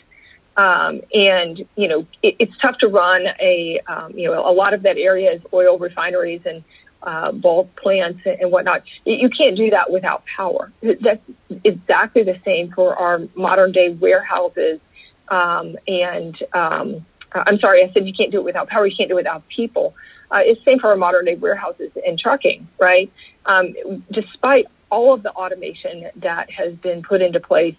Um, 0.56 1.02
and 1.12 1.66
you 1.76 1.88
know, 1.88 2.06
it, 2.22 2.36
it's 2.38 2.56
tough 2.62 2.78
to 2.78 2.88
run 2.88 3.26
a 3.40 3.80
um, 3.86 4.12
you 4.12 4.30
know 4.30 4.48
a 4.48 4.52
lot 4.52 4.72
of 4.72 4.82
that 4.82 4.96
area 4.96 5.32
is 5.32 5.42
oil 5.52 5.78
refineries 5.78 6.40
and 6.46 6.64
uh, 7.02 7.30
bulk 7.32 7.76
plants 7.76 8.20
and 8.24 8.50
whatnot. 8.50 8.82
You 9.04 9.28
can't 9.28 9.56
do 9.56 9.68
that 9.70 9.92
without 9.92 10.24
power. 10.34 10.72
That's 10.82 11.20
exactly 11.62 12.22
the 12.22 12.40
same 12.44 12.72
for 12.72 12.96
our 12.96 13.20
modern 13.34 13.72
day 13.72 13.90
warehouses 13.90 14.80
um, 15.28 15.76
and 15.86 16.36
um, 16.52 17.06
I'm 17.32 17.58
sorry, 17.58 17.82
I 17.82 17.92
said 17.92 18.06
you 18.06 18.14
can't 18.14 18.30
do 18.30 18.38
it 18.38 18.44
without 18.44 18.68
power. 18.68 18.86
You 18.86 18.96
can't 18.96 19.08
do 19.08 19.14
it 19.14 19.22
without 19.22 19.46
people. 19.48 19.94
Uh, 20.30 20.40
it's 20.42 20.60
the 20.64 20.72
same 20.72 20.78
for 20.78 20.90
our 20.90 20.96
modern 20.96 21.24
day 21.24 21.34
warehouses 21.34 21.90
and 22.06 22.18
trucking, 22.18 22.68
right? 22.78 23.12
Um, 23.44 23.74
despite 24.12 24.66
all 24.90 25.12
of 25.12 25.22
the 25.22 25.30
automation 25.32 26.08
that 26.16 26.50
has 26.50 26.74
been 26.74 27.02
put 27.02 27.22
into 27.22 27.40
place, 27.40 27.76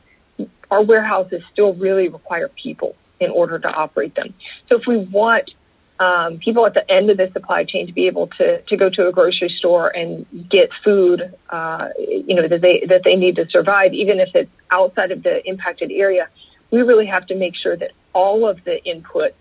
our 0.70 0.84
warehouses 0.84 1.42
still 1.52 1.74
really 1.74 2.08
require 2.10 2.50
people 2.50 2.96
in 3.20 3.32
order 3.32 3.58
to 3.60 3.68
operate 3.68 4.16
them. 4.16 4.34
So 4.70 4.78
if 4.80 4.86
we 4.86 4.98
want 4.98 5.52
um, 6.00 6.38
people 6.38 6.66
at 6.66 6.74
the 6.74 6.90
end 6.92 7.10
of 7.10 7.18
the 7.18 7.32
supply 7.32 7.64
chain 7.64 7.88
to 7.88 7.94
be 7.94 8.08
able 8.08 8.28
to, 8.38 8.62
to 8.62 8.78
go 8.78 8.90
to 8.90 9.08
a 9.08 9.12
grocery 9.12 9.50
store 9.58 9.90
and 9.90 10.26
get 10.50 10.70
food, 10.84 11.34
uh, 11.50 11.90
you 11.98 12.36
know, 12.36 12.48
that 12.48 12.62
they, 12.62 12.86
that 12.88 13.02
they 13.04 13.16
need 13.16 13.38
to 13.38 13.48
survive, 13.50 13.94
even 13.94 14.20
if 14.20 14.30
it's 14.36 14.52
outside 14.70 15.12
of 15.12 15.24
the 15.24 15.44
impacted 15.48 15.92
area, 15.92 16.30
we 16.70 16.82
really 16.82 17.08
have 17.08 17.26
to 17.28 17.36
make 17.36 17.56
sure 17.56 17.76
that 17.76 17.92
all 18.14 18.48
of 18.48 18.64
the 18.64 18.80
inputs 18.86 19.34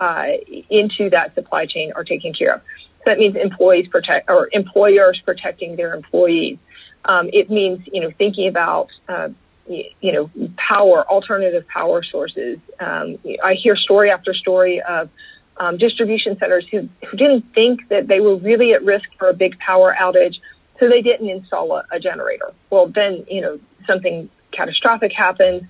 uh, 0.00 0.26
into 0.68 1.10
that 1.10 1.34
supply 1.34 1.66
chain 1.66 1.92
are 1.94 2.04
taken 2.04 2.32
care 2.32 2.54
of. 2.54 2.60
So 2.98 3.04
that 3.06 3.18
means 3.18 3.36
employees 3.36 3.88
protect 3.88 4.28
or 4.28 4.48
employers 4.52 5.20
protecting 5.24 5.76
their 5.76 5.94
employees. 5.94 6.58
Um, 7.04 7.30
it 7.32 7.50
means 7.50 7.80
you 7.92 8.00
know 8.00 8.10
thinking 8.16 8.48
about 8.48 8.88
uh, 9.08 9.28
you 9.66 10.12
know 10.12 10.30
power, 10.56 11.06
alternative 11.08 11.66
power 11.68 12.02
sources. 12.02 12.58
Um, 12.78 13.18
I 13.42 13.54
hear 13.54 13.76
story 13.76 14.10
after 14.10 14.34
story 14.34 14.82
of 14.82 15.08
um, 15.56 15.76
distribution 15.76 16.38
centers 16.38 16.66
who, 16.70 16.88
who 17.06 17.16
didn't 17.16 17.42
think 17.54 17.88
that 17.88 18.06
they 18.08 18.20
were 18.20 18.36
really 18.36 18.72
at 18.72 18.82
risk 18.84 19.08
for 19.18 19.28
a 19.28 19.34
big 19.34 19.58
power 19.58 19.94
outage, 19.98 20.36
so 20.78 20.88
they 20.88 21.02
didn't 21.02 21.28
install 21.28 21.72
a, 21.76 21.84
a 21.90 22.00
generator. 22.00 22.52
Well, 22.70 22.86
then 22.88 23.24
you 23.30 23.40
know 23.40 23.60
something 23.86 24.28
catastrophic 24.52 25.12
happens 25.12 25.62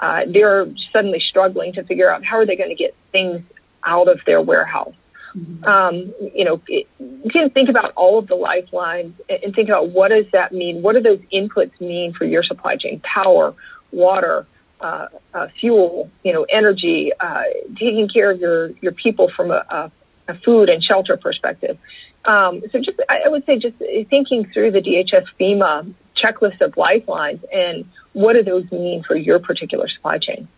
uh, 0.00 0.22
they're 0.28 0.68
suddenly 0.92 1.20
struggling 1.20 1.72
to 1.72 1.82
figure 1.84 2.12
out 2.12 2.24
how 2.24 2.36
are 2.36 2.46
they 2.46 2.56
going 2.56 2.68
to 2.68 2.76
get 2.76 2.94
things 3.10 3.42
out 3.88 4.08
of 4.08 4.20
their 4.26 4.40
warehouse. 4.40 4.94
Mm-hmm. 5.36 5.64
Um, 5.64 6.14
you 6.34 6.44
know, 6.44 6.60
it, 6.68 6.86
you 6.98 7.30
can 7.30 7.50
think 7.50 7.68
about 7.68 7.92
all 7.96 8.18
of 8.18 8.28
the 8.28 8.34
lifelines 8.34 9.14
and 9.28 9.54
think 9.54 9.68
about 9.68 9.90
what 9.90 10.08
does 10.08 10.26
that 10.32 10.52
mean? 10.52 10.82
What 10.82 10.94
do 10.94 11.00
those 11.00 11.20
inputs 11.32 11.80
mean 11.80 12.12
for 12.12 12.24
your 12.24 12.42
supply 12.42 12.76
chain? 12.76 13.00
Power, 13.00 13.54
water, 13.92 14.46
uh, 14.80 15.08
uh, 15.34 15.48
fuel, 15.60 16.10
you 16.22 16.32
know, 16.32 16.44
energy, 16.44 17.12
uh, 17.18 17.42
taking 17.76 18.08
care 18.08 18.30
of 18.30 18.40
your, 18.40 18.70
your 18.80 18.92
people 18.92 19.30
from 19.34 19.50
a, 19.50 19.64
a, 19.68 19.92
a 20.28 20.34
food 20.44 20.68
and 20.68 20.82
shelter 20.82 21.16
perspective. 21.16 21.78
Um, 22.24 22.62
so 22.72 22.78
just, 22.80 23.00
I 23.08 23.28
would 23.28 23.44
say 23.46 23.58
just 23.58 23.76
thinking 24.10 24.50
through 24.52 24.72
the 24.72 24.80
DHS 24.80 25.26
FEMA 25.40 25.92
checklist 26.16 26.60
of 26.60 26.76
lifelines 26.76 27.44
and 27.52 27.88
what 28.12 28.34
do 28.34 28.42
those 28.42 28.70
mean 28.72 29.02
for 29.02 29.16
your 29.16 29.38
particular 29.38 29.88
supply 29.88 30.18
chain? 30.18 30.48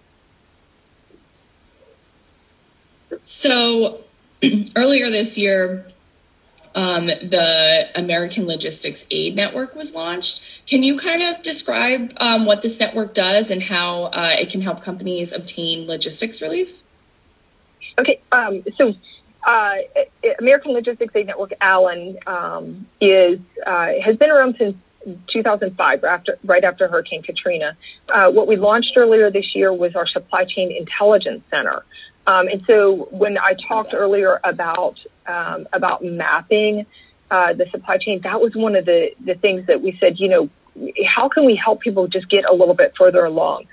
So 3.25 4.01
earlier 4.77 5.11
this 5.11 5.39
year, 5.39 5.87
um, 6.75 7.07
the 7.07 7.89
American 7.97 8.47
Logistics 8.47 9.07
Aid 9.11 9.35
Network 9.35 9.75
was 9.75 9.95
launched. 9.95 10.67
Can 10.67 10.83
you 10.83 10.99
kind 10.99 11.23
of 11.23 11.43
describe 11.43 12.13
um, 12.19 12.45
what 12.45 12.63
this 12.63 12.79
network 12.79 13.13
does 13.13 13.51
and 13.51 13.63
how 13.63 14.05
uh, 14.05 14.37
it 14.39 14.51
can 14.51 14.61
help 14.61 14.83
companies 14.83 15.33
obtain 15.33 15.87
logistics 15.87 16.41
relief? 16.41 16.83
Okay, 17.99 18.21
um, 18.31 18.63
so 18.79 18.95
uh, 19.47 19.75
American 20.39 20.73
Logistics 20.73 21.15
Aid 21.15 21.27
Network, 21.27 21.53
ALAN, 21.61 22.19
um, 22.27 22.87
is 23.01 23.41
uh, 23.67 23.93
has 24.05 24.17
been 24.17 24.31
around 24.31 24.57
since 24.59 24.77
2005, 25.33 26.05
after, 26.05 26.39
right 26.45 26.65
after 26.65 26.89
Hurricane 26.89 27.23
Katrina. 27.23 27.77
Uh, 28.09 28.31
what 28.31 28.47
we 28.47 28.57
launched 28.57 28.93
earlier 28.97 29.31
this 29.31 29.55
year 29.55 29.73
was 29.73 29.97
our 29.97 30.07
Supply 30.07 30.45
Chain 30.45 30.71
Intelligence 30.71 31.43
Center. 31.51 31.85
Um, 32.27 32.49
and 32.49 32.63
so 32.67 33.09
when 33.11 33.39
I 33.39 33.55
talked 33.55 33.95
earlier 33.95 34.41
about 34.45 34.99
um, 35.27 35.67
about 35.73 36.05
mapping 36.05 36.87
uh, 37.31 37.53
the 37.55 37.67
supply 37.71 37.99
chain, 37.99 38.21
that 38.23 38.41
was 38.41 38.55
one 38.55 38.77
of 38.77 38.85
the, 38.85 39.13
the 39.25 39.35
things 39.35 39.67
that 39.67 39.81
we 39.81 39.97
said, 39.99 40.19
you 40.19 40.29
know, 40.29 40.51
how 41.07 41.29
can 41.29 41.45
we 41.45 41.57
help 41.57 41.81
people 41.81 42.09
just 42.09 42.29
get 42.29 42.45
a 42.45 42.53
little 42.53 42.75
bit 42.75 42.93
further 42.97 43.25
along? 43.25 43.67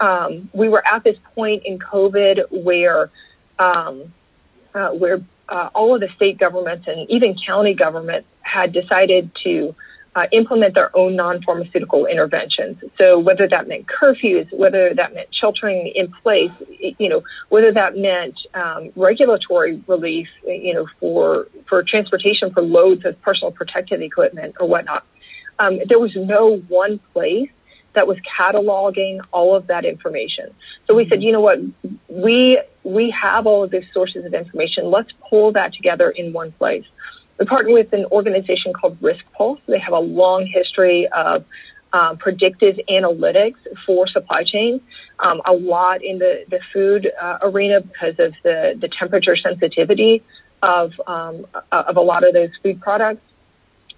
Um, 0.00 0.48
we 0.52 0.68
were 0.68 0.86
at 0.86 1.04
this 1.04 1.16
point 1.34 1.64
in 1.66 1.78
COVID 1.78 2.64
where 2.64 3.10
um, 3.58 4.12
uh, 4.74 4.90
where 4.90 5.20
uh, 5.48 5.68
all 5.74 5.94
of 5.94 6.00
the 6.00 6.08
state 6.16 6.38
governments 6.38 6.86
and 6.86 7.10
even 7.10 7.36
county 7.46 7.74
governments 7.74 8.28
had 8.40 8.72
decided 8.72 9.30
to 9.44 9.74
uh, 10.16 10.26
implement 10.32 10.74
their 10.74 10.96
own 10.96 11.14
non-pharmaceutical 11.14 12.06
interventions. 12.06 12.78
So 12.98 13.18
whether 13.18 13.46
that 13.48 13.68
meant 13.68 13.86
curfews, 13.86 14.52
whether 14.52 14.92
that 14.94 15.14
meant 15.14 15.28
sheltering 15.32 15.92
in 15.94 16.10
place, 16.22 16.50
you 16.98 17.08
know, 17.08 17.22
whether 17.48 17.72
that 17.72 17.96
meant 17.96 18.36
um, 18.54 18.90
regulatory 18.96 19.82
relief, 19.86 20.28
you 20.44 20.74
know, 20.74 20.86
for 20.98 21.46
for 21.68 21.82
transportation 21.82 22.52
for 22.52 22.62
loads 22.62 23.04
of 23.04 23.20
personal 23.22 23.52
protective 23.52 24.00
equipment 24.00 24.56
or 24.58 24.68
whatnot. 24.68 25.06
Um, 25.58 25.78
there 25.88 25.98
was 25.98 26.16
no 26.16 26.56
one 26.68 26.98
place 27.12 27.50
that 27.92 28.06
was 28.06 28.18
cataloging 28.38 29.20
all 29.32 29.54
of 29.54 29.66
that 29.66 29.84
information. 29.84 30.54
So 30.86 30.94
we 30.94 31.08
said, 31.08 31.22
you 31.22 31.32
know 31.32 31.40
what, 31.40 31.58
we 32.08 32.60
we 32.82 33.10
have 33.10 33.46
all 33.46 33.62
of 33.64 33.70
these 33.70 33.84
sources 33.92 34.24
of 34.24 34.34
information. 34.34 34.90
Let's 34.90 35.12
pull 35.28 35.52
that 35.52 35.74
together 35.74 36.10
in 36.10 36.32
one 36.32 36.52
place. 36.52 36.84
We 37.40 37.46
partner 37.46 37.72
with 37.72 37.92
an 37.94 38.04
organization 38.12 38.74
called 38.74 39.00
RiskPulse. 39.00 39.60
They 39.66 39.78
have 39.78 39.94
a 39.94 39.98
long 39.98 40.46
history 40.46 41.08
of 41.08 41.46
um, 41.92 42.18
predictive 42.18 42.78
analytics 42.88 43.56
for 43.86 44.06
supply 44.06 44.44
chain, 44.44 44.80
um, 45.18 45.40
a 45.46 45.52
lot 45.52 46.04
in 46.04 46.18
the, 46.18 46.44
the 46.48 46.60
food 46.72 47.10
uh, 47.20 47.38
arena 47.40 47.80
because 47.80 48.16
of 48.18 48.34
the, 48.44 48.76
the 48.78 48.88
temperature 48.88 49.36
sensitivity 49.36 50.22
of, 50.62 50.92
um, 51.06 51.46
of 51.72 51.96
a 51.96 52.02
lot 52.02 52.24
of 52.24 52.34
those 52.34 52.50
food 52.62 52.80
products. 52.82 53.22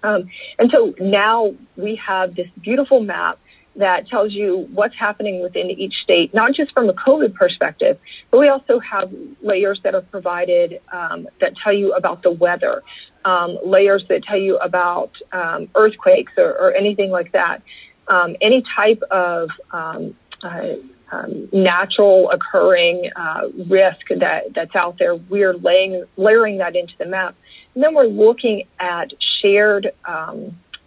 Um, 0.03 0.29
and 0.57 0.71
so 0.73 0.95
now 0.99 1.53
we 1.75 1.97
have 1.97 2.35
this 2.35 2.47
beautiful 2.61 3.01
map 3.01 3.39
that 3.75 4.07
tells 4.07 4.31
you 4.31 4.69
what's 4.73 4.95
happening 4.95 5.41
within 5.41 5.69
each 5.69 5.95
state, 6.03 6.33
not 6.33 6.53
just 6.53 6.71
from 6.73 6.89
a 6.89 6.93
COVID 6.93 7.33
perspective, 7.33 7.99
but 8.31 8.39
we 8.39 8.47
also 8.47 8.79
have 8.79 9.11
layers 9.41 9.79
that 9.83 9.95
are 9.95 10.01
provided 10.01 10.79
um, 10.91 11.27
that 11.41 11.53
tell 11.63 11.73
you 11.73 11.93
about 11.93 12.21
the 12.21 12.31
weather, 12.31 12.83
um, 13.25 13.57
layers 13.63 14.05
that 14.09 14.23
tell 14.23 14.37
you 14.37 14.57
about 14.57 15.11
um, 15.31 15.69
earthquakes 15.75 16.33
or, 16.37 16.51
or, 16.51 16.73
anything 16.73 17.09
like 17.09 17.31
that. 17.31 17.61
Um, 18.07 18.35
any 18.41 18.63
type 18.75 19.01
of 19.11 19.49
um, 19.71 20.15
uh, 20.43 20.73
um, 21.11 21.47
natural 21.53 22.29
occurring 22.31 23.09
uh, 23.15 23.47
risk 23.67 24.07
that, 24.09 24.53
that's 24.53 24.75
out 24.75 24.97
there, 24.97 25.15
we're 25.15 25.53
laying, 25.53 26.03
layering 26.17 26.57
that 26.57 26.75
into 26.75 26.93
the 26.97 27.05
map. 27.05 27.35
And 27.75 27.83
then 27.83 27.93
we're 27.93 28.05
looking 28.05 28.67
at 28.79 29.11
shared 29.41 29.91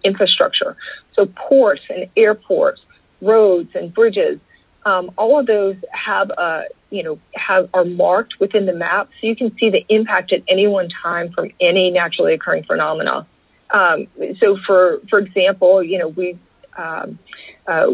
infrastructure. 0.05 0.77
So 1.15 1.27
ports 1.27 1.83
and 1.89 2.09
airports, 2.17 2.83
roads 3.21 3.71
and 3.75 3.93
bridges, 3.93 4.39
um, 4.87 5.11
all 5.19 5.41
of 5.41 5.47
those 5.47 5.77
have 5.91 6.31
a, 6.31 6.67
you 6.91 7.03
know, 7.03 7.19
have 7.35 7.69
are 7.75 7.85
marked 7.85 8.39
within 8.39 8.67
the 8.67 8.73
map, 8.73 9.11
so 9.21 9.27
you 9.27 9.35
can 9.35 9.55
see 9.59 9.69
the 9.69 9.85
impact 9.89 10.33
at 10.33 10.43
any 10.49 10.69
one 10.69 10.89
time 10.89 11.33
from 11.33 11.51
any 11.61 11.91
naturally 11.91 12.35
occurring 12.35 12.63
phenomena. 12.63 13.27
Um, 13.71 14.07
so, 14.39 14.57
for 14.65 15.01
for 15.11 15.19
example, 15.19 15.83
you 15.83 15.99
know, 15.99 16.09
we 16.09 16.39
um, 16.77 17.19
uh, 17.67 17.89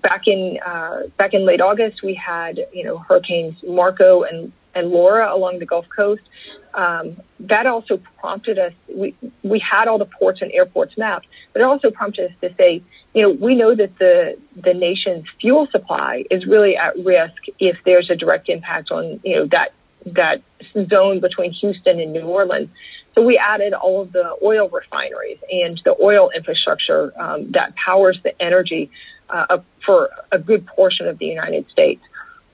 back 0.00 0.26
in 0.26 0.58
uh, 0.64 1.02
back 1.18 1.34
in 1.34 1.44
late 1.44 1.60
August, 1.60 2.02
we 2.02 2.14
had 2.14 2.58
you 2.72 2.82
know 2.82 2.96
hurricanes 2.96 3.62
Marco 3.62 4.22
and 4.22 4.52
and 4.74 4.88
Laura 4.88 5.34
along 5.34 5.58
the 5.58 5.66
Gulf 5.66 5.86
Coast. 5.94 6.22
Um, 6.72 7.16
that 7.40 7.66
also 7.66 7.98
prompted 8.20 8.58
us. 8.58 8.72
We 8.88 9.14
we 9.42 9.58
had 9.58 9.86
all 9.86 9.98
the 9.98 10.06
ports 10.06 10.40
and 10.40 10.50
airports 10.52 10.96
mapped, 10.96 11.26
but 11.52 11.60
it 11.60 11.64
also 11.64 11.90
prompted 11.90 12.30
us 12.30 12.36
to 12.40 12.54
say, 12.56 12.82
you 13.16 13.22
know, 13.22 13.30
we 13.30 13.54
know 13.54 13.74
that 13.74 13.98
the 13.98 14.36
the 14.62 14.74
nation's 14.74 15.24
fuel 15.40 15.66
supply 15.72 16.24
is 16.30 16.44
really 16.44 16.76
at 16.76 16.94
risk 16.98 17.42
if 17.58 17.78
there's 17.86 18.10
a 18.10 18.14
direct 18.14 18.50
impact 18.50 18.90
on 18.90 19.18
you 19.24 19.36
know 19.36 19.46
that 19.46 19.72
that 20.04 20.42
zone 20.90 21.20
between 21.20 21.50
Houston 21.52 21.98
and 21.98 22.12
New 22.12 22.26
Orleans. 22.26 22.68
So 23.14 23.22
we 23.22 23.38
added 23.38 23.72
all 23.72 24.02
of 24.02 24.12
the 24.12 24.36
oil 24.44 24.68
refineries 24.68 25.38
and 25.50 25.80
the 25.86 25.96
oil 25.98 26.28
infrastructure 26.36 27.10
um, 27.18 27.50
that 27.52 27.74
powers 27.74 28.20
the 28.22 28.40
energy 28.40 28.90
uh, 29.30 29.60
for 29.86 30.10
a 30.30 30.38
good 30.38 30.66
portion 30.66 31.08
of 31.08 31.16
the 31.18 31.24
United 31.24 31.70
States. 31.70 32.02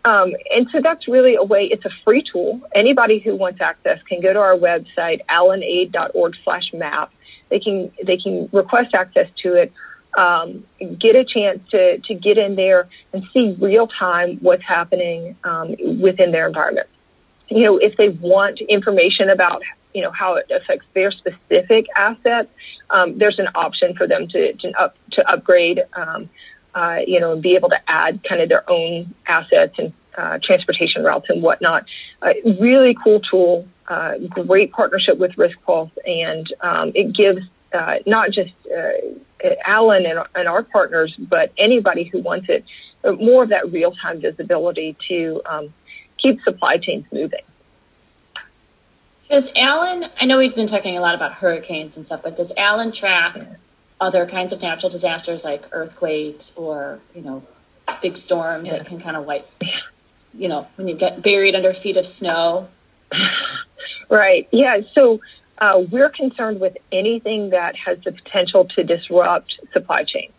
Um, 0.04 0.32
and 0.54 0.68
so 0.70 0.80
that's 0.80 1.08
really 1.08 1.34
a 1.34 1.42
way, 1.42 1.64
it's 1.64 1.84
a 1.84 1.90
free 2.04 2.22
tool. 2.22 2.60
Anybody 2.72 3.18
who 3.18 3.34
wants 3.34 3.60
access 3.60 4.00
can 4.08 4.20
go 4.20 4.32
to 4.32 4.38
our 4.38 4.56
website, 4.56 5.20
alanaid.org 5.28 6.36
slash 6.44 6.72
map. 6.72 7.12
They 7.50 7.58
can, 7.58 7.90
they 8.02 8.16
can 8.16 8.48
request 8.52 8.94
access 8.94 9.28
to 9.42 9.54
it, 9.54 9.72
um, 10.16 10.64
get 10.98 11.16
a 11.16 11.24
chance 11.24 11.60
to, 11.70 11.98
to 11.98 12.14
get 12.14 12.38
in 12.38 12.56
there 12.56 12.88
and 13.12 13.24
see 13.32 13.56
real 13.60 13.86
time 13.86 14.38
what's 14.40 14.62
happening 14.62 15.36
um, 15.44 15.74
within 16.00 16.32
their 16.32 16.46
environment. 16.46 16.88
You 17.48 17.64
know, 17.64 17.78
if 17.78 17.96
they 17.96 18.08
want 18.08 18.60
information 18.60 19.28
about, 19.28 19.62
you 19.94 20.02
know, 20.02 20.10
how 20.10 20.34
it 20.34 20.50
affects 20.50 20.86
their 20.94 21.10
specific 21.10 21.86
assets, 21.96 22.48
um, 22.90 23.18
there's 23.18 23.38
an 23.38 23.48
option 23.54 23.94
for 23.94 24.06
them 24.06 24.28
to, 24.28 24.52
to, 24.54 24.72
up, 24.80 24.96
to 25.12 25.28
upgrade 25.30 25.82
um, 25.94 26.28
uh, 26.74 27.00
you 27.06 27.20
know, 27.20 27.32
and 27.32 27.42
be 27.42 27.54
able 27.54 27.68
to 27.68 27.78
add 27.86 28.22
kind 28.24 28.40
of 28.40 28.48
their 28.48 28.68
own 28.70 29.14
assets 29.26 29.74
and 29.78 29.92
uh, 30.16 30.38
transportation 30.42 31.02
routes 31.02 31.26
and 31.28 31.42
whatnot. 31.42 31.84
Uh, 32.20 32.32
really 32.60 32.96
cool 33.02 33.20
tool, 33.20 33.68
uh, 33.88 34.14
great 34.30 34.72
partnership 34.72 35.18
with 35.18 35.32
RiskPulse, 35.32 35.90
and 36.06 36.52
um, 36.60 36.92
it 36.94 37.14
gives 37.14 37.42
uh, 37.72 37.96
not 38.06 38.30
just 38.30 38.52
uh, 39.44 39.48
ALAN 39.66 40.06
and, 40.06 40.20
and, 40.34 40.48
our 40.48 40.62
partners, 40.62 41.14
but 41.18 41.52
anybody 41.58 42.04
who 42.04 42.20
wants 42.20 42.48
it, 42.48 42.64
more 43.20 43.42
of 43.42 43.48
that 43.50 43.72
real-time 43.72 44.20
visibility 44.20 44.96
to 45.08 45.42
um, 45.46 45.74
keep 46.18 46.40
supply 46.42 46.76
chains 46.76 47.04
moving. 47.12 47.42
Does 49.30 49.52
ALAN, 49.56 50.10
I 50.20 50.26
know 50.26 50.38
we've 50.38 50.54
been 50.54 50.66
talking 50.66 50.96
a 50.96 51.00
lot 51.00 51.14
about 51.14 51.34
hurricanes 51.34 51.96
and 51.96 52.04
stuff, 52.04 52.22
but 52.22 52.36
does 52.36 52.52
ALAN 52.56 52.92
track 52.92 53.36
other 54.00 54.26
kinds 54.26 54.52
of 54.52 54.60
natural 54.60 54.90
disasters 54.90 55.44
like 55.44 55.64
earthquakes 55.72 56.52
or, 56.56 57.00
you 57.14 57.22
know, 57.22 57.42
big 58.02 58.16
storms 58.16 58.66
yeah. 58.66 58.78
that 58.78 58.86
can 58.86 59.00
kind 59.00 59.16
of 59.16 59.24
wipe, 59.24 59.48
you 60.34 60.48
know, 60.48 60.66
when 60.76 60.88
you 60.88 60.94
get 60.94 61.22
buried 61.22 61.54
under 61.54 61.72
feet 61.72 61.96
of 61.96 62.06
snow. 62.06 62.68
Right. 64.12 64.46
Yeah. 64.50 64.82
So 64.92 65.22
uh, 65.62 65.78
we're 65.92 66.10
concerned 66.10 66.58
with 66.58 66.76
anything 66.90 67.50
that 67.50 67.76
has 67.76 67.96
the 68.04 68.10
potential 68.10 68.64
to 68.74 68.82
disrupt 68.82 69.50
supply 69.72 70.02
chains. 70.02 70.32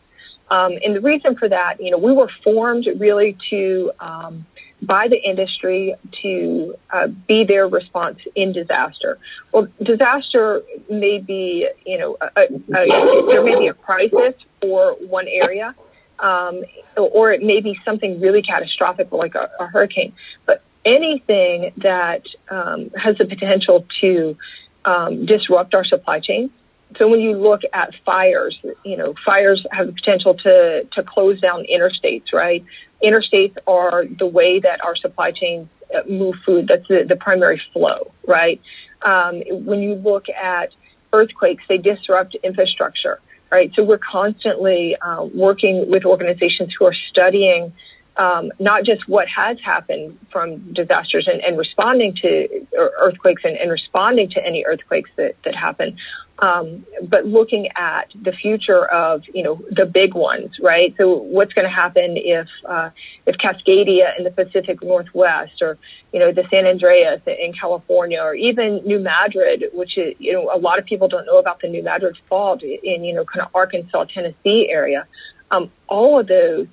Um, 0.52 0.74
and 0.84 0.94
the 0.94 1.00
reason 1.00 1.38
for 1.38 1.48
that, 1.48 1.82
you 1.82 1.92
know, 1.92 1.98
we 1.98 2.12
were 2.12 2.30
formed 2.44 2.86
really 2.98 3.38
to 3.50 3.92
um, 4.02 4.46
by 4.82 5.08
the 5.08 5.16
industry 5.32 5.96
to 6.22 6.76
uh, 6.90 7.08
be 7.08 7.46
their 7.46 7.70
response 7.70 8.20
in 8.36 8.52
disaster. 8.52 9.18
Well, 9.54 9.70
disaster 9.82 10.62
may 10.90 11.20
be, 11.20 11.70
you 11.86 11.98
know, 11.98 12.18
a, 12.20 12.42
a, 12.42 12.84
a, 12.84 13.28
there 13.28 13.46
may 13.46 13.58
be 13.58 13.68
a 13.68 13.74
crisis 13.74 14.36
for 14.62 14.98
one 15.08 15.28
area, 15.30 15.74
um, 16.20 16.66
or 16.98 17.32
it 17.32 17.42
may 17.42 17.62
be 17.62 17.80
something 17.86 18.20
really 18.20 18.42
catastrophic 18.42 19.14
like 19.14 19.36
a, 19.36 19.50
a 19.58 19.68
hurricane. 19.68 20.12
But 20.46 20.62
anything 20.84 21.72
that 21.78 22.24
um, 22.50 22.90
has 23.02 23.18
the 23.18 23.26
potential 23.26 23.88
to 24.02 24.38
um, 24.86 25.26
disrupt 25.26 25.74
our 25.74 25.86
supply 25.86 26.20
chain. 26.20 26.50
So 26.98 27.08
when 27.08 27.22
you 27.22 27.34
look 27.34 27.62
at 27.74 27.96
fires, 28.06 28.56
you 28.86 28.98
know, 28.98 29.16
fires 29.26 29.66
have 29.72 29.88
the 29.88 29.94
potential 29.94 30.36
to, 30.36 30.88
to 30.92 31.04
close 31.04 31.40
down 31.42 31.66
interstates, 31.72 32.32
right? 32.34 32.64
interstates 33.04 33.56
are 33.68 34.06
the 34.06 34.26
way 34.26 34.60
that 34.60 34.84
our 34.84 34.96
supply 34.96 35.32
chains 35.32 35.68
uh, 35.94 36.02
move 36.10 36.36
food. 36.46 36.68
That's 36.68 36.88
the, 36.88 37.06
the 37.08 37.18
primary 37.18 37.62
flow, 37.74 38.12
right? 38.26 38.62
Um, 39.02 39.42
when 39.50 39.82
you 39.82 39.96
look 39.96 40.30
at 40.30 40.70
earthquakes, 41.12 41.64
they 41.68 41.78
disrupt 41.78 42.36
infrastructure, 42.36 43.20
right? 43.52 43.72
So 43.76 43.84
we're 43.84 44.00
constantly 44.00 44.96
uh, 44.96 45.26
working 45.26 45.90
with 45.90 46.06
organizations 46.06 46.74
who 46.78 46.86
are 46.86 46.96
studying 47.10 47.74
um, 48.18 48.52
not 48.60 48.84
just 48.84 49.08
what 49.08 49.28
has 49.28 49.60
happened 49.60 50.20
from 50.32 50.74
disasters 50.74 51.28
and, 51.28 51.42
and 51.42 51.58
responding 51.58 52.16
to 52.16 52.68
earthquakes 52.78 53.44
and, 53.44 53.58
and, 53.58 53.72
responding 53.72 54.30
to 54.30 54.46
any 54.46 54.64
earthquakes 54.66 55.10
that, 55.16 55.36
that 55.44 55.56
happen, 55.56 55.98
um, 56.40 56.86
but 57.02 57.26
looking 57.26 57.70
at 57.76 58.12
the 58.20 58.32
future 58.32 58.86
of 58.86 59.24
you 59.34 59.44
know 59.44 59.62
the 59.72 59.86
big 59.86 60.14
ones, 60.14 60.52
right? 60.62 60.94
So 60.98 61.16
what's 61.16 61.54
going 61.54 61.68
to 61.68 61.74
happen 61.74 62.18
if 62.18 62.48
uh, 62.66 62.90
if 63.26 63.38
Cascadia 63.38 64.18
in 64.18 64.24
the 64.24 64.32
Pacific 64.32 64.84
Northwest, 64.84 65.62
or 65.62 65.78
you 66.12 66.20
know 66.20 66.32
the 66.32 66.44
San 66.50 66.66
Andreas 66.66 67.22
in 67.26 67.54
California, 67.54 68.20
or 68.22 68.36
even 68.36 68.78
New 68.86 69.00
Madrid, 69.00 69.66
which 69.74 69.98
is 69.98 70.16
you 70.20 70.34
know 70.34 70.52
a 70.54 70.58
lot 70.58 70.80
of 70.80 70.86
people 70.86 71.08
don't 71.08 71.26
know 71.26 71.38
about 71.38 71.62
the 71.62 71.68
New 71.68 71.84
Madrid 71.84 72.18
Fault 72.28 72.62
in 72.62 73.04
you 73.04 73.14
know 73.14 73.26
kind 73.26 73.46
of 73.46 73.56
Arkansas, 73.56 74.06
Tennessee 74.06 74.68
area. 74.70 75.08
Um, 75.52 75.72
all 75.88 76.20
of 76.20 76.28
those 76.28 76.68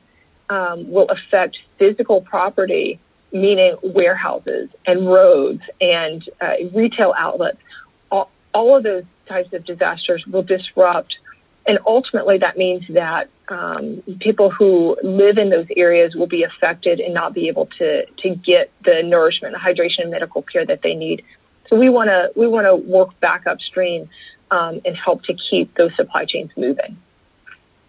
um, 0.51 0.91
will 0.91 1.09
affect 1.09 1.57
physical 1.79 2.21
property, 2.21 2.99
meaning 3.33 3.77
warehouses 3.83 4.69
and 4.85 5.07
roads 5.09 5.63
and 5.81 6.29
uh, 6.41 6.55
retail 6.75 7.15
outlets. 7.17 7.59
All, 8.11 8.31
all 8.53 8.77
of 8.77 8.83
those 8.83 9.05
types 9.27 9.53
of 9.53 9.65
disasters 9.65 10.27
will 10.27 10.43
disrupt. 10.43 11.17
And 11.67 11.79
ultimately, 11.87 12.39
that 12.39 12.57
means 12.57 12.85
that 12.91 13.31
um, 13.49 14.03
people 14.19 14.51
who 14.51 14.97
live 15.03 15.39
in 15.39 15.51
those 15.51 15.67
areas 15.77 16.15
will 16.15 16.27
be 16.27 16.43
affected 16.43 16.99
and 17.01 17.15
not 17.15 17.33
be 17.33 17.49
able 17.49 17.67
to, 17.79 18.07
to 18.07 18.35
get 18.35 18.73
the 18.85 19.03
nourishment, 19.05 19.55
the 19.55 19.59
hydration, 19.59 20.03
and 20.03 20.11
medical 20.11 20.43
care 20.43 20.67
that 20.67 20.83
they 20.83 20.95
need. 20.95 21.25
So 21.69 21.77
we 21.77 21.89
want 21.89 22.09
to 22.09 22.33
we 22.35 22.49
want 22.49 22.67
to 22.67 22.75
work 22.75 23.19
back 23.21 23.47
upstream 23.47 24.09
um, 24.51 24.81
and 24.85 24.97
help 24.97 25.23
to 25.25 25.35
keep 25.35 25.77
those 25.77 25.95
supply 25.95 26.25
chains 26.25 26.51
moving. 26.57 26.97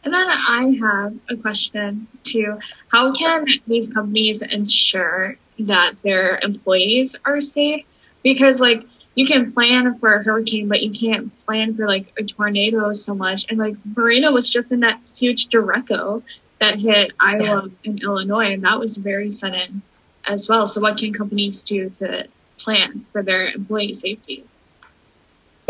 And 0.04 0.14
then 0.14 0.28
I 0.28 0.78
have 0.82 1.16
a 1.30 1.36
question 1.36 2.08
too. 2.24 2.60
How 2.88 3.14
can 3.14 3.46
these 3.68 3.90
companies 3.90 4.42
ensure 4.42 5.38
that 5.60 5.94
their 6.04 6.40
employees 6.42 7.16
are 7.24 7.40
safe? 7.40 7.86
Because 8.24 8.60
like 8.60 8.84
you 9.14 9.26
can 9.26 9.52
plan 9.52 10.00
for 10.00 10.16
a 10.16 10.24
hurricane, 10.24 10.68
but 10.68 10.82
you 10.82 10.92
can't 10.92 11.32
plan 11.46 11.74
for 11.74 11.88
like 11.88 12.12
a 12.18 12.24
tornado 12.24 12.92
so 12.94 13.14
much. 13.14 13.46
And 13.50 13.60
like 13.60 13.76
Marina 13.96 14.32
was 14.32 14.50
just 14.50 14.72
in 14.72 14.82
that 14.82 15.00
huge 15.16 15.50
derecho 15.50 16.24
that 16.60 16.76
hit 16.76 17.12
Iowa 17.20 17.64
yeah. 17.66 17.90
and 17.90 18.02
Illinois, 18.02 18.54
and 18.54 18.64
that 18.64 18.80
was 18.80 18.96
very 18.96 19.30
sudden 19.30 19.82
as 20.26 20.48
well. 20.48 20.68
So 20.68 20.82
what 20.82 20.98
can 20.98 21.14
companies 21.14 21.64
do 21.64 21.90
to 21.90 22.28
plan 22.58 23.06
for 23.12 23.24
their 23.24 23.48
employee 23.48 23.94
safety? 23.94 24.46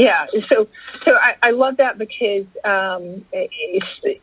Yeah, 0.02 0.26
so 0.50 0.68
so 1.06 1.12
I, 1.14 1.36
I 1.44 1.52
love 1.52 1.78
that 1.78 2.00
because 2.00 2.48
um, 2.64 3.24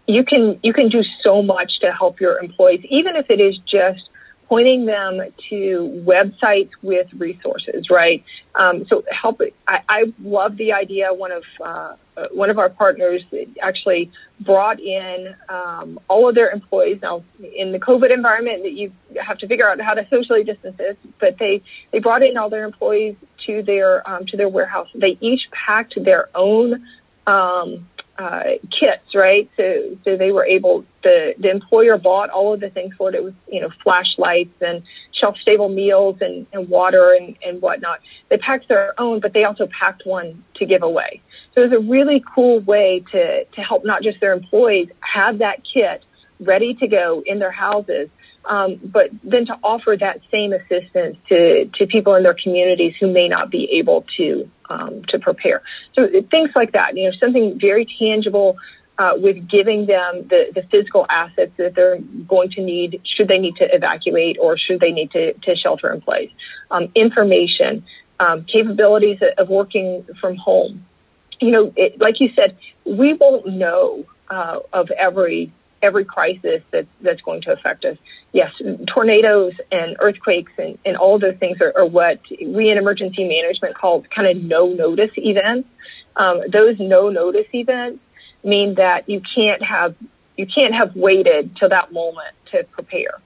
you 0.09 0.25
can 0.25 0.59
you 0.61 0.73
can 0.73 0.88
do 0.88 1.05
so 1.23 1.41
much 1.41 1.79
to 1.83 1.93
help 1.93 2.21
your 2.21 2.41
employees, 2.41 2.85
even 2.91 3.14
if 3.14 3.31
it 3.31 3.41
is 3.41 3.57
just 3.59 4.09
pointing 4.49 4.87
them 4.87 5.21
to 5.51 6.03
websites 6.05 6.71
with 6.83 7.07
resources, 7.12 7.91
right? 7.91 8.25
Um, 8.57 8.87
so 8.87 9.05
help. 9.09 9.41
I, 9.69 9.83
I 9.88 10.12
love 10.21 10.57
the 10.57 10.73
idea. 10.73 11.14
One 11.14 11.31
of 11.31 11.45
uh, 11.64 11.95
one 12.33 12.51
of 12.51 12.59
our 12.59 12.71
partners 12.71 13.23
actually 13.62 14.11
brought 14.41 14.81
in 14.81 15.37
um, 15.49 16.01
all 16.09 16.29
of 16.29 16.35
their 16.35 16.51
employees. 16.51 16.99
Now, 17.03 17.23
in 17.55 17.71
the 17.71 17.79
COVID 17.79 18.11
environment, 18.11 18.64
that 18.64 18.73
you 18.73 18.91
have 19.21 19.38
to 19.38 19.47
figure 19.47 19.71
out 19.71 19.81
how 19.81 19.95
to 19.95 20.05
socially 20.11 20.43
distance 20.43 20.77
this, 20.77 20.97
but 21.21 21.38
they 21.38 21.62
they 21.93 22.01
brought 22.01 22.25
in 22.25 22.37
all 22.37 22.51
their 22.51 22.64
employees 22.64 23.14
to 23.46 23.62
their 23.62 24.09
um, 24.09 24.27
to 24.27 24.37
their 24.37 24.48
warehouse. 24.48 24.88
They 24.94 25.16
each 25.20 25.51
packed 25.51 25.94
their 26.03 26.29
own 26.35 26.87
um, 27.27 27.87
uh, 28.18 28.55
kits, 28.79 29.14
right? 29.14 29.48
So, 29.57 29.96
so 30.05 30.16
they 30.16 30.33
were 30.33 30.44
able, 30.44 30.85
the, 31.05 31.35
the 31.38 31.51
employer 31.51 31.96
bought 31.96 32.31
all 32.31 32.53
of 32.53 32.61
the 32.61 32.68
things 32.68 32.94
for 32.96 33.11
it. 33.11 33.14
It 33.14 33.22
was, 33.22 33.35
you 33.48 33.61
know, 33.61 33.70
flashlights 33.83 34.61
and 34.61 34.83
shelf 35.12 35.37
stable 35.40 35.68
meals 35.68 36.16
and, 36.20 36.46
and 36.53 36.68
water 36.68 37.12
and, 37.12 37.37
and 37.46 37.62
whatnot. 37.62 38.01
They 38.29 38.38
packed 38.38 38.68
their 38.68 39.01
own, 39.01 39.20
but 39.20 39.35
they 39.35 39.44
also 39.44 39.68
packed 39.68 40.05
one 40.05 40.42
to 40.55 40.66
give 40.66 40.83
away. 40.83 41.22
So 41.55 41.62
it 41.62 41.70
was 41.70 41.79
a 41.79 41.88
really 41.88 42.22
cool 42.35 42.61
way 42.61 43.05
to, 43.12 43.44
to 43.44 43.61
help 43.62 43.85
not 43.85 44.03
just 44.03 44.20
their 44.20 44.33
employees 44.33 44.88
have 45.01 45.38
that 45.38 45.62
kit 45.62 46.05
ready 46.40 46.74
to 46.74 46.88
go 46.88 47.22
in 47.24 47.38
their 47.38 47.53
houses, 47.53 48.09
um, 48.49 48.81
but 48.83 49.11
then 49.23 49.47
to 49.47 49.59
offer 49.63 49.97
that 50.01 50.21
same 50.33 50.53
assistance 50.53 51.19
to, 51.29 51.67
to 51.67 51.87
people 51.87 52.15
in 52.15 52.23
their 52.23 52.35
communities 52.35 52.95
who 52.99 53.13
may 53.13 53.29
not 53.29 53.51
be 53.51 53.73
able 53.79 54.07
to 54.17 54.51
um, 54.71 55.05
to 55.09 55.19
prepare. 55.19 55.63
So 55.95 56.09
things 56.31 56.51
like 56.55 56.73
that, 56.73 56.97
you 56.97 57.05
know, 57.05 57.17
something 57.19 57.59
very 57.59 57.87
tangible 57.99 58.57
uh, 58.99 59.13
with 59.17 59.49
giving 59.49 59.87
them 59.87 60.27
the, 60.29 60.51
the 60.55 60.63
physical 60.71 61.07
assets 61.09 61.53
that 61.57 61.75
they're 61.75 61.99
going 62.27 62.51
to 62.51 62.63
need 62.63 63.01
should 63.05 63.29
they 63.29 63.39
need 63.39 63.57
to 63.57 63.75
evacuate 63.75 64.37
or 64.41 64.59
should 64.59 64.81
they 64.81 64.93
need 64.93 65.11
to, 65.13 65.33
to 65.35 65.55
shelter 65.57 65.93
in 65.93 66.01
place. 66.01 66.31
Um, 66.71 66.91
information, 66.95 67.85
um, 68.19 68.45
capabilities 68.45 69.21
of 69.39 69.49
working 69.49 70.05
from 70.21 70.37
home. 70.37 70.85
You 71.41 71.51
know, 71.51 71.73
it, 71.77 72.01
like 72.01 72.21
you 72.21 72.33
said, 72.35 72.57
we 72.85 73.15
won't 73.15 73.47
know 73.47 74.05
uh, 74.29 74.59
of 74.73 74.91
every 74.91 75.53
every 75.81 76.05
crisis 76.05 76.63
that, 76.73 76.87
that's 77.01 77.21
going 77.21 77.43
to 77.43 77.53
affect 77.53 77.85
us. 77.85 77.97
Yes, 78.33 78.53
tornadoes 78.87 79.55
and 79.73 79.97
earthquakes 80.01 80.53
and, 80.59 80.79
and 80.85 80.97
all 80.99 81.19
those 81.19 81.37
things 81.37 81.61
are, 81.62 81.73
are 81.75 81.87
what 81.87 82.21
we 82.31 82.71
in 82.71 82.77
emergency 82.77 83.27
management 83.27 83.75
call 83.75 84.03
kind 84.03 84.29
of 84.29 84.43
no 84.43 84.69
notice 84.69 85.11
events. 85.17 85.69
Um, 86.14 86.43
those 86.53 86.79
no 86.79 87.09
notice 87.09 87.47
events 87.55 88.01
mean 88.45 88.75
that 88.75 89.09
you 89.09 89.23
can't 89.35 89.62
have 89.62 89.95
you 90.37 90.47
can't 90.47 90.75
have 90.75 90.95
waited 90.95 91.57
till 91.57 91.71
that 91.71 91.93
moment 91.93 92.35
to 92.53 92.64
prepare. 92.64 93.21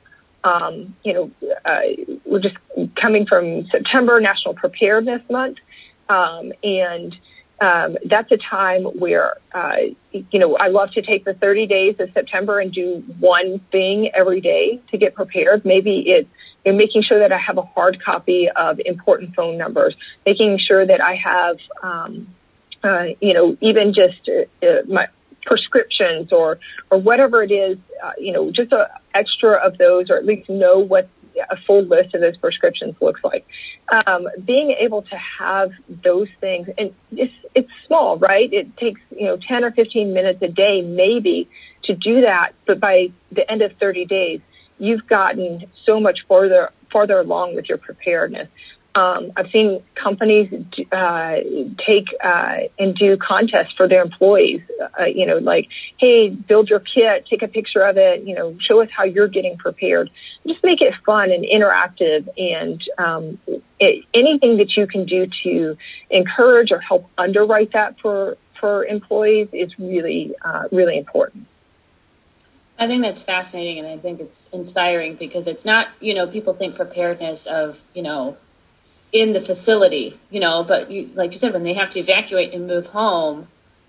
Um, 0.45 0.97
you 1.05 1.13
know, 1.13 1.31
uh, 1.65 1.81
we're 2.25 2.41
just 2.41 2.57
coming 3.01 3.27
from 3.27 3.67
September 3.67 4.21
National 4.21 4.55
Preparedness 4.55 5.23
Month, 5.31 5.59
um, 6.09 6.53
and 6.65 7.15
um, 7.61 7.97
that's 8.05 8.31
a 8.33 8.37
time 8.37 8.85
where, 8.85 9.37
uh, 9.53 9.77
you 10.13 10.39
know, 10.39 10.57
I 10.57 10.69
love 10.69 10.93
to 10.93 11.03
take 11.03 11.25
the 11.25 11.35
30 11.35 11.67
days 11.67 11.97
of 12.01 12.11
September 12.13 12.59
and 12.59 12.73
do 12.73 13.05
one 13.21 13.61
thing 13.71 14.11
every 14.15 14.41
day 14.41 14.81
to 14.91 14.99
get 14.99 15.15
prepared. 15.15 15.65
Maybe 15.65 16.01
it's 16.09 16.29
you 16.65 16.73
know, 16.73 16.79
making 16.79 17.03
sure 17.03 17.21
that 17.21 17.33
I 17.33 17.39
have 17.39 17.59
a 17.59 17.63
hard 17.63 18.03
copy 18.03 18.49
of 18.49 18.81
important 18.85 19.35
phone 19.35 19.59
numbers, 19.59 19.95
making 20.27 20.59
sure 20.59 20.85
that 20.85 21.01
I 21.01 21.17
have, 21.17 21.57
um, 21.83 22.29
uh, 22.83 23.07
you 23.21 23.35
know, 23.35 23.57
even 23.61 23.95
just 23.95 24.29
uh, 24.29 24.67
uh 24.67 24.83
my 24.89 25.09
prescriptions 25.45 26.33
or 26.33 26.59
or 26.91 26.99
whatever 26.99 27.43
it 27.43 27.51
is, 27.51 27.79
uh, 28.03 28.13
you 28.19 28.33
know, 28.33 28.51
just 28.51 28.73
a 28.73 28.91
extra 29.15 29.55
of 29.55 29.79
those, 29.79 30.11
or 30.11 30.17
at 30.17 30.25
least 30.25 30.49
know 30.49 30.79
what 30.79 31.09
a 31.51 31.57
full 31.67 31.83
list 31.83 32.15
of 32.15 32.21
those 32.21 32.37
prescriptions 32.37 32.95
looks 33.01 33.23
like. 33.25 33.47
Um, 33.89 34.29
being 34.45 34.71
able 34.71 35.03
to 35.03 35.17
have 35.17 35.73
those 35.89 36.29
things, 36.41 36.69
and 36.79 36.95
it's, 37.11 37.33
it's 37.55 37.71
small, 37.87 38.19
right? 38.19 38.53
It 38.53 38.77
takes, 38.77 39.01
you 39.11 39.27
know, 39.27 39.37
10 39.37 39.65
or 39.65 39.71
15 39.73 40.13
minutes 40.13 40.41
a 40.43 40.49
day, 40.49 40.83
maybe, 40.83 41.49
to 41.85 41.95
do 41.95 42.23
that. 42.23 42.55
But 42.67 42.81
by 42.81 43.13
the 43.31 43.51
end 43.51 43.63
of 43.63 43.73
30 43.79 44.05
days, 44.07 44.41
you've 44.79 45.07
gotten 45.07 45.67
so 45.85 46.01
much 46.01 46.21
further, 46.29 46.71
farther 46.91 47.19
along 47.19 47.55
with 47.55 47.69
your 47.69 47.79
preparedness. 47.79 48.49
Um, 48.95 49.33
I've 49.37 49.51
seen 49.51 49.83
companies 49.95 50.53
uh, 50.93 51.37
take 51.87 52.07
uh, 52.23 52.57
and 52.79 52.95
do 52.95 53.17
contests 53.17 53.73
for 53.75 53.89
their 53.89 54.03
employees. 54.03 54.61
Uh, 54.99 55.05
you 55.05 55.25
know, 55.25 55.39
like, 55.39 55.69
hey, 55.97 56.29
build 56.29 56.69
your 56.69 56.81
kit, 56.81 57.27
take 57.29 57.43
a 57.43 57.49
picture 57.49 57.81
of 57.81 57.97
it. 57.97 58.25
You 58.25 58.35
know, 58.35 58.57
show 58.61 58.83
us 58.83 58.91
how 58.95 59.05
you're 59.05 59.29
getting 59.29 59.57
prepared. 59.57 60.11
Just 60.47 60.63
make 60.63 60.83
it 60.83 60.95
fun 61.07 61.31
and 61.31 61.45
interactive, 61.45 62.29
and 62.37 62.83
um, 62.99 63.39
it, 63.81 64.05
anything 64.13 64.59
that 64.59 64.77
you 64.77 64.87
can 64.87 65.07
do 65.07 65.27
to 65.43 65.77
encourage 66.11 66.71
or 66.71 66.81
help 66.81 67.09
underwrite 67.17 67.73
that 67.73 67.99
for 68.01 68.37
for 68.61 68.85
employees 68.85 69.49
is 69.53 69.79
really 69.79 70.35
uh, 70.45 70.65
really 70.71 70.99
important. 70.99 71.47
I 72.79 72.87
think 72.87 73.03
that's 73.03 73.23
fascinating, 73.23 73.79
and 73.79 73.89
I 73.89 73.97
think 73.97 74.21
it's 74.21 74.49
inspiring 74.53 75.15
because 75.15 75.47
it's 75.47 75.65
not 75.65 75.89
you 76.01 76.13
know 76.13 76.27
people 76.27 76.53
think 76.53 76.77
preparedness 76.77 77.47
of 77.47 77.83
you 77.95 78.03
know 78.03 78.37
in 79.13 79.35
the 79.35 79.41
facility, 79.41 80.19
you 80.31 80.41
know, 80.41 80.65
but 80.65 80.91
you, 80.91 81.11
like 81.15 81.33
you 81.33 81.39
said, 81.39 81.53
when 81.53 81.63
they 81.63 81.75
have 81.75 81.91
to 81.91 82.01
evacuate 82.01 82.55
and 82.55 82.67
move 82.67 82.87
home, 82.89 83.47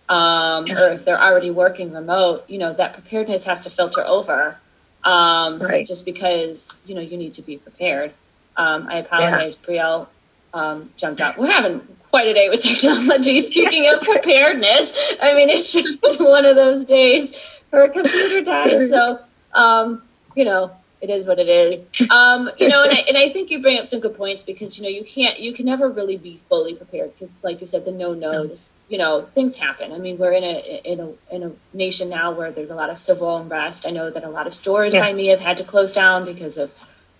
um, 0.10 0.70
or 0.70 0.90
if 0.90 1.06
they're 1.06 1.22
already 1.22 1.50
working 1.50 1.94
remote, 1.94 2.44
you 2.50 2.58
know, 2.58 2.74
that 2.74 2.94
preparedness 2.94 3.46
has 3.46 3.62
to 3.62 3.70
filter 3.70 4.06
over. 4.06 4.58
Um, 5.06 5.62
right. 5.62 5.86
just 5.86 6.06
because, 6.06 6.78
you 6.86 6.96
know, 6.96 7.02
you 7.02 7.18
need 7.18 7.34
to 7.34 7.42
be 7.42 7.58
prepared. 7.58 8.14
Um, 8.56 8.88
I 8.88 9.00
apologize, 9.00 9.58
yeah. 9.62 9.68
Brielle, 9.68 10.08
um, 10.54 10.92
jumped 10.96 11.20
out. 11.20 11.38
We're 11.38 11.52
having 11.52 11.82
quite 12.10 12.28
a 12.28 12.34
day 12.34 12.48
with 12.50 12.62
technology. 12.64 13.40
Speaking 13.42 13.90
of 13.90 14.02
preparedness, 14.04 14.98
I 15.22 15.34
mean, 15.34 15.50
it's 15.50 15.74
just 15.74 16.00
one 16.20 16.46
of 16.46 16.56
those 16.56 16.86
days. 16.86 17.36
Her 17.72 17.90
computer 17.90 18.42
died. 18.42 18.88
So, 18.88 19.20
um, 19.54 20.04
you 20.36 20.46
know, 20.46 20.72
it 21.04 21.10
is 21.10 21.28
what 21.28 21.38
it 21.38 21.50
is. 21.50 21.86
Um, 22.10 22.50
you 22.58 22.70
know, 22.70 22.82
and 22.82 22.94
I, 22.94 23.04
and 23.10 23.18
I 23.18 23.28
think 23.28 23.52
you 23.52 23.62
bring 23.62 23.78
up 23.78 23.86
some 23.86 24.00
good 24.00 24.16
points 24.16 24.42
because, 24.42 24.78
you 24.78 24.84
know, 24.84 24.90
you 24.90 25.04
can't, 25.04 25.38
you 25.38 25.52
can 25.52 25.66
never 25.66 25.90
really 25.90 26.16
be 26.16 26.38
fully 26.48 26.76
prepared 26.76 27.12
because 27.14 27.34
like 27.44 27.60
you 27.60 27.68
said, 27.68 27.84
the 27.84 27.92
no 27.92 28.14
no's, 28.14 28.72
you 28.88 28.98
know, 28.98 29.22
things 29.22 29.58
happen. 29.58 29.92
I 29.92 29.98
mean, 29.98 30.18
we're 30.18 30.32
in 30.32 30.46
a, 30.46 30.82
in 30.86 31.00
a, 31.02 31.36
in 31.36 31.44
a 31.44 31.52
nation 31.76 32.08
now 32.08 32.32
where 32.32 32.54
there's 32.54 32.70
a 32.70 32.76
lot 32.76 32.90
of 32.90 32.98
civil 32.98 33.36
unrest. 33.36 33.86
I 33.86 33.90
know 33.90 34.10
that 34.10 34.24
a 34.24 34.30
lot 34.30 34.48
of 34.48 34.54
stores 34.54 34.94
yeah. 34.94 35.02
by 35.02 35.12
me 35.12 35.28
have 35.28 35.42
had 35.42 35.58
to 35.58 35.66
close 35.66 35.92
down 35.92 36.24
because 36.24 36.58
of 36.58 36.72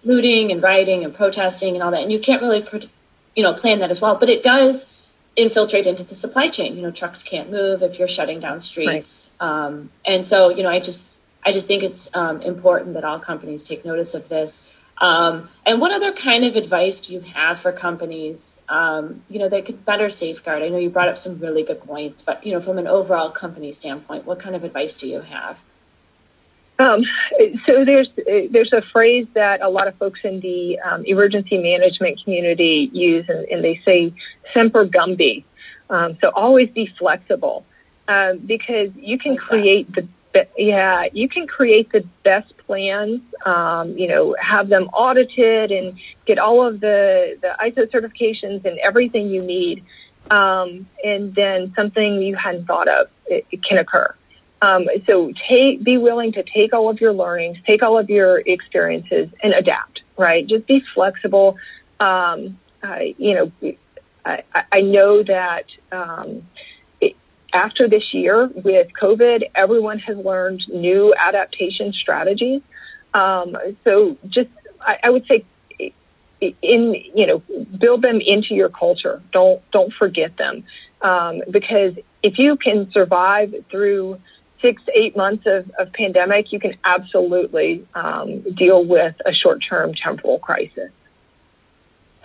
looting 0.06 0.50
and 0.54 0.64
rioting 0.64 1.04
and 1.04 1.14
protesting 1.14 1.74
and 1.74 1.84
all 1.84 1.92
that. 1.92 2.04
And 2.04 2.12
you 2.12 2.20
can't 2.20 2.42
really, 2.42 2.66
you 3.36 3.44
know, 3.44 3.54
plan 3.54 3.80
that 3.80 3.92
as 3.92 4.00
well, 4.00 4.16
but 4.16 4.30
it 4.30 4.44
does 4.44 4.98
infiltrate 5.36 5.88
into 5.88 6.06
the 6.06 6.16
supply 6.16 6.48
chain. 6.48 6.78
You 6.78 6.84
know, 6.84 6.92
trucks 6.92 7.22
can't 7.22 7.52
move 7.52 7.84
if 7.84 8.00
you're 8.00 8.08
shutting 8.08 8.40
down 8.40 8.62
streets. 8.62 9.32
Right. 9.42 9.50
Um, 9.50 9.90
and 10.06 10.26
so, 10.26 10.48
you 10.48 10.64
know, 10.64 10.70
I 10.70 10.80
just, 10.80 11.12
I 11.46 11.52
just 11.52 11.68
think 11.68 11.84
it's 11.84 12.14
um, 12.16 12.42
important 12.42 12.94
that 12.94 13.04
all 13.04 13.20
companies 13.20 13.64
take 13.64 13.86
notice 13.86 14.14
of 14.14 14.30
this. 14.30 14.70
Um, 15.00 15.50
and 15.66 15.82
what 15.82 15.92
other 15.92 16.14
kind 16.14 16.46
of 16.46 16.56
advice 16.56 17.02
do 17.02 17.14
you 17.14 17.20
have 17.22 17.60
for 17.60 17.72
companies, 17.72 18.54
um, 18.70 19.22
you 19.30 19.40
know, 19.40 19.50
that 19.50 19.66
could 19.66 19.86
better 19.86 20.10
safeguard? 20.10 20.62
I 20.62 20.70
know 20.70 20.78
you 20.78 20.90
brought 20.90 21.10
up 21.10 21.18
some 21.18 21.40
really 21.40 21.64
good 21.64 21.82
points, 21.82 22.22
but 22.22 22.46
you 22.46 22.54
know, 22.54 22.62
from 22.62 22.78
an 22.78 22.88
overall 22.88 23.30
company 23.30 23.74
standpoint, 23.74 24.26
what 24.26 24.40
kind 24.40 24.56
of 24.56 24.64
advice 24.64 24.96
do 24.96 25.08
you 25.08 25.22
have? 25.22 25.64
Um, 26.80 27.04
so 27.66 27.86
there's 27.86 28.10
there's 28.16 28.74
a 28.74 28.82
phrase 28.82 29.28
that 29.34 29.62
a 29.62 29.70
lot 29.70 29.88
of 29.88 29.96
folks 29.96 30.22
in 30.24 30.40
the 30.40 30.80
um, 30.80 31.06
emergency 31.06 31.58
management 31.58 32.24
community 32.24 32.90
use, 32.92 33.26
and, 33.30 33.46
and 33.50 33.64
they 33.64 33.82
say 33.86 34.14
"semper 34.54 34.86
gumby." 34.86 35.44
Um, 35.90 36.18
so 36.20 36.30
always 36.30 36.70
be 36.70 36.88
flexible, 36.98 37.66
um, 38.08 38.40
because 38.40 38.90
you 38.96 39.20
can 39.20 39.38
create 39.38 39.94
the 39.94 40.08
yeah, 40.58 41.06
you 41.14 41.30
can 41.30 41.48
create 41.48 41.92
the 41.92 42.06
best 42.24 42.56
plans, 42.66 43.22
um, 43.46 43.98
you 43.98 44.08
know, 44.08 44.36
have 44.40 44.68
them 44.70 44.86
audited 44.94 45.72
and 45.72 46.00
get 46.26 46.40
all 46.40 46.66
of 46.66 46.80
the, 46.80 47.38
the 47.42 47.56
ISO 47.62 47.90
certifications 47.90 48.66
and 48.66 48.78
everything 48.80 49.30
you 49.30 49.42
need. 49.42 49.84
Um, 50.32 50.88
and 51.04 51.36
then 51.36 51.74
something 51.76 52.22
you 52.22 52.36
hadn't 52.36 52.66
thought 52.66 52.88
of 52.88 53.10
it, 53.28 53.46
it 53.52 53.64
can 53.64 53.78
occur. 53.78 54.16
Um, 54.62 54.88
so 55.06 55.34
take, 55.50 55.84
be 55.84 55.98
willing 55.98 56.32
to 56.34 56.44
take 56.44 56.74
all 56.74 56.90
of 56.90 57.02
your 57.02 57.12
learnings, 57.12 57.58
take 57.68 57.84
all 57.84 57.98
of 57.98 58.10
your 58.10 58.40
experiences 58.40 59.30
and 59.44 59.54
adapt, 59.54 60.02
right? 60.18 60.48
Just 60.48 60.66
be 60.66 60.82
flexible. 60.94 61.58
Um, 62.00 62.58
you 63.18 63.52
know, 63.62 63.76
I, 64.26 64.44
I 64.72 64.82
know 64.82 65.22
that, 65.24 65.66
um, 65.92 66.44
after 67.54 67.88
this 67.88 68.14
year 68.14 68.48
with 68.48 68.88
COVID, 69.00 69.44
everyone 69.56 70.00
has 70.00 70.18
learned 70.18 70.64
new 70.68 71.14
adaptation 71.18 71.94
strategies. 71.94 72.62
Um, 73.14 73.56
so 73.84 74.18
just, 74.28 74.50
I, 74.82 74.98
I, 75.04 75.10
would 75.12 75.26
say, 75.28 75.46
in 76.62 76.96
you 77.16 77.28
know, 77.28 77.40
build 77.78 78.02
them 78.02 78.20
into 78.20 78.56
your 78.56 78.70
culture. 78.70 79.22
Don't 79.32 79.62
don't 79.72 79.94
forget 79.94 80.36
them, 80.38 80.64
um, 81.02 81.42
because 81.50 81.94
if 82.22 82.38
you 82.40 82.58
can 82.58 82.92
survive 82.92 83.54
through 83.70 84.20
six 84.62 84.82
eight 84.94 85.16
months 85.16 85.46
of, 85.46 85.70
of 85.78 85.94
pandemic, 85.94 86.52
you 86.52 86.60
can 86.60 86.76
absolutely 86.84 87.88
um, 87.94 88.42
deal 88.42 88.84
with 88.84 89.16
a 89.26 89.34
short 89.34 89.64
term 89.68 89.94
temporal 89.94 90.40
crisis. 90.40 90.92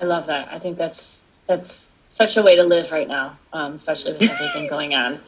I 0.00 0.04
love 0.04 0.26
that. 0.26 0.48
I 0.50 0.58
think 0.58 0.78
that's 0.78 1.24
that's 1.46 1.90
such 2.08 2.36
a 2.38 2.42
way 2.42 2.56
to 2.56 2.64
live 2.64 2.90
right 2.90 3.06
now, 3.06 3.38
um, 3.52 3.74
especially 3.74 4.12
with 4.12 4.22
everything 4.22 4.66
going 4.66 4.94
on. 4.94 5.20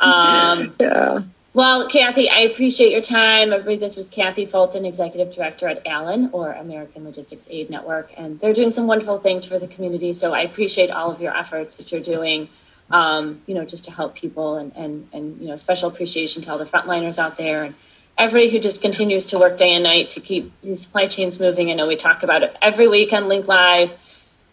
Um, 0.00 0.74
yeah. 0.80 1.22
Well, 1.52 1.88
Kathy, 1.88 2.28
I 2.28 2.40
appreciate 2.40 2.90
your 2.90 3.02
time. 3.02 3.52
Everybody, 3.52 3.76
this 3.76 3.96
was 3.96 4.08
Kathy 4.08 4.44
Fulton, 4.44 4.84
Executive 4.84 5.34
Director 5.34 5.68
at 5.68 5.86
ALAN 5.86 6.30
or 6.32 6.52
American 6.52 7.04
Logistics 7.04 7.46
Aid 7.50 7.70
Network, 7.70 8.12
and 8.16 8.40
they're 8.40 8.52
doing 8.52 8.70
some 8.70 8.86
wonderful 8.86 9.18
things 9.18 9.44
for 9.44 9.58
the 9.58 9.68
community. 9.68 10.12
So 10.12 10.34
I 10.34 10.40
appreciate 10.40 10.90
all 10.90 11.10
of 11.10 11.20
your 11.20 11.36
efforts 11.36 11.76
that 11.76 11.92
you're 11.92 12.00
doing, 12.00 12.48
um, 12.90 13.42
you 13.46 13.54
know, 13.54 13.64
just 13.64 13.84
to 13.86 13.90
help 13.90 14.14
people, 14.14 14.56
and, 14.56 14.72
and, 14.76 15.08
and, 15.12 15.40
you 15.40 15.48
know, 15.48 15.56
special 15.56 15.88
appreciation 15.88 16.42
to 16.42 16.52
all 16.52 16.58
the 16.58 16.64
frontliners 16.64 17.18
out 17.18 17.36
there 17.36 17.64
and 17.64 17.74
everybody 18.18 18.50
who 18.50 18.58
just 18.58 18.80
continues 18.80 19.26
to 19.26 19.38
work 19.38 19.58
day 19.58 19.74
and 19.74 19.84
night 19.84 20.10
to 20.10 20.20
keep 20.20 20.52
these 20.62 20.82
supply 20.82 21.06
chains 21.06 21.38
moving. 21.38 21.70
I 21.70 21.74
know 21.74 21.86
we 21.86 21.96
talk 21.96 22.22
about 22.22 22.42
it 22.42 22.56
every 22.62 22.88
week 22.88 23.12
on 23.12 23.28
Link 23.28 23.46
Live, 23.46 23.92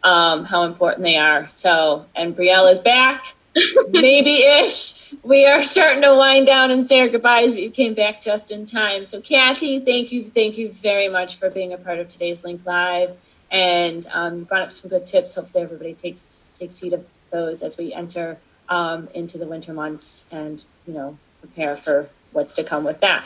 um, 0.03 0.45
how 0.45 0.63
important 0.63 1.03
they 1.03 1.17
are. 1.17 1.47
So, 1.49 2.05
and 2.15 2.35
Brielle 2.35 2.71
is 2.71 2.79
back, 2.79 3.33
maybe 3.89 4.43
ish 4.43 5.03
we 5.21 5.45
are 5.45 5.63
starting 5.63 6.01
to 6.01 6.15
wind 6.15 6.47
down 6.47 6.71
and 6.71 6.87
say 6.87 6.99
our 7.01 7.07
goodbyes, 7.07 7.53
but 7.53 7.61
you 7.61 7.69
came 7.69 7.93
back 7.93 8.21
just 8.21 8.51
in 8.51 8.65
time. 8.65 9.03
So, 9.03 9.21
Kathy, 9.21 9.79
thank 9.79 10.11
you, 10.11 10.25
thank 10.25 10.57
you 10.57 10.71
very 10.71 11.09
much 11.09 11.35
for 11.35 11.49
being 11.49 11.73
a 11.73 11.77
part 11.77 11.99
of 11.99 12.07
today's 12.07 12.43
Link 12.43 12.61
Live, 12.65 13.15
and 13.51 14.05
um, 14.11 14.43
brought 14.45 14.61
up 14.61 14.71
some 14.71 14.89
good 14.89 15.05
tips. 15.05 15.35
Hopefully, 15.35 15.63
everybody 15.63 15.93
takes 15.93 16.51
takes 16.55 16.79
heed 16.79 16.93
of 16.93 17.05
those 17.29 17.61
as 17.61 17.77
we 17.77 17.93
enter 17.93 18.37
um, 18.69 19.07
into 19.13 19.37
the 19.37 19.45
winter 19.45 19.73
months, 19.73 20.25
and 20.31 20.63
you 20.87 20.93
know, 20.93 21.17
prepare 21.41 21.77
for 21.77 22.09
what's 22.31 22.53
to 22.53 22.63
come 22.63 22.83
with 22.83 22.99
that. 23.01 23.23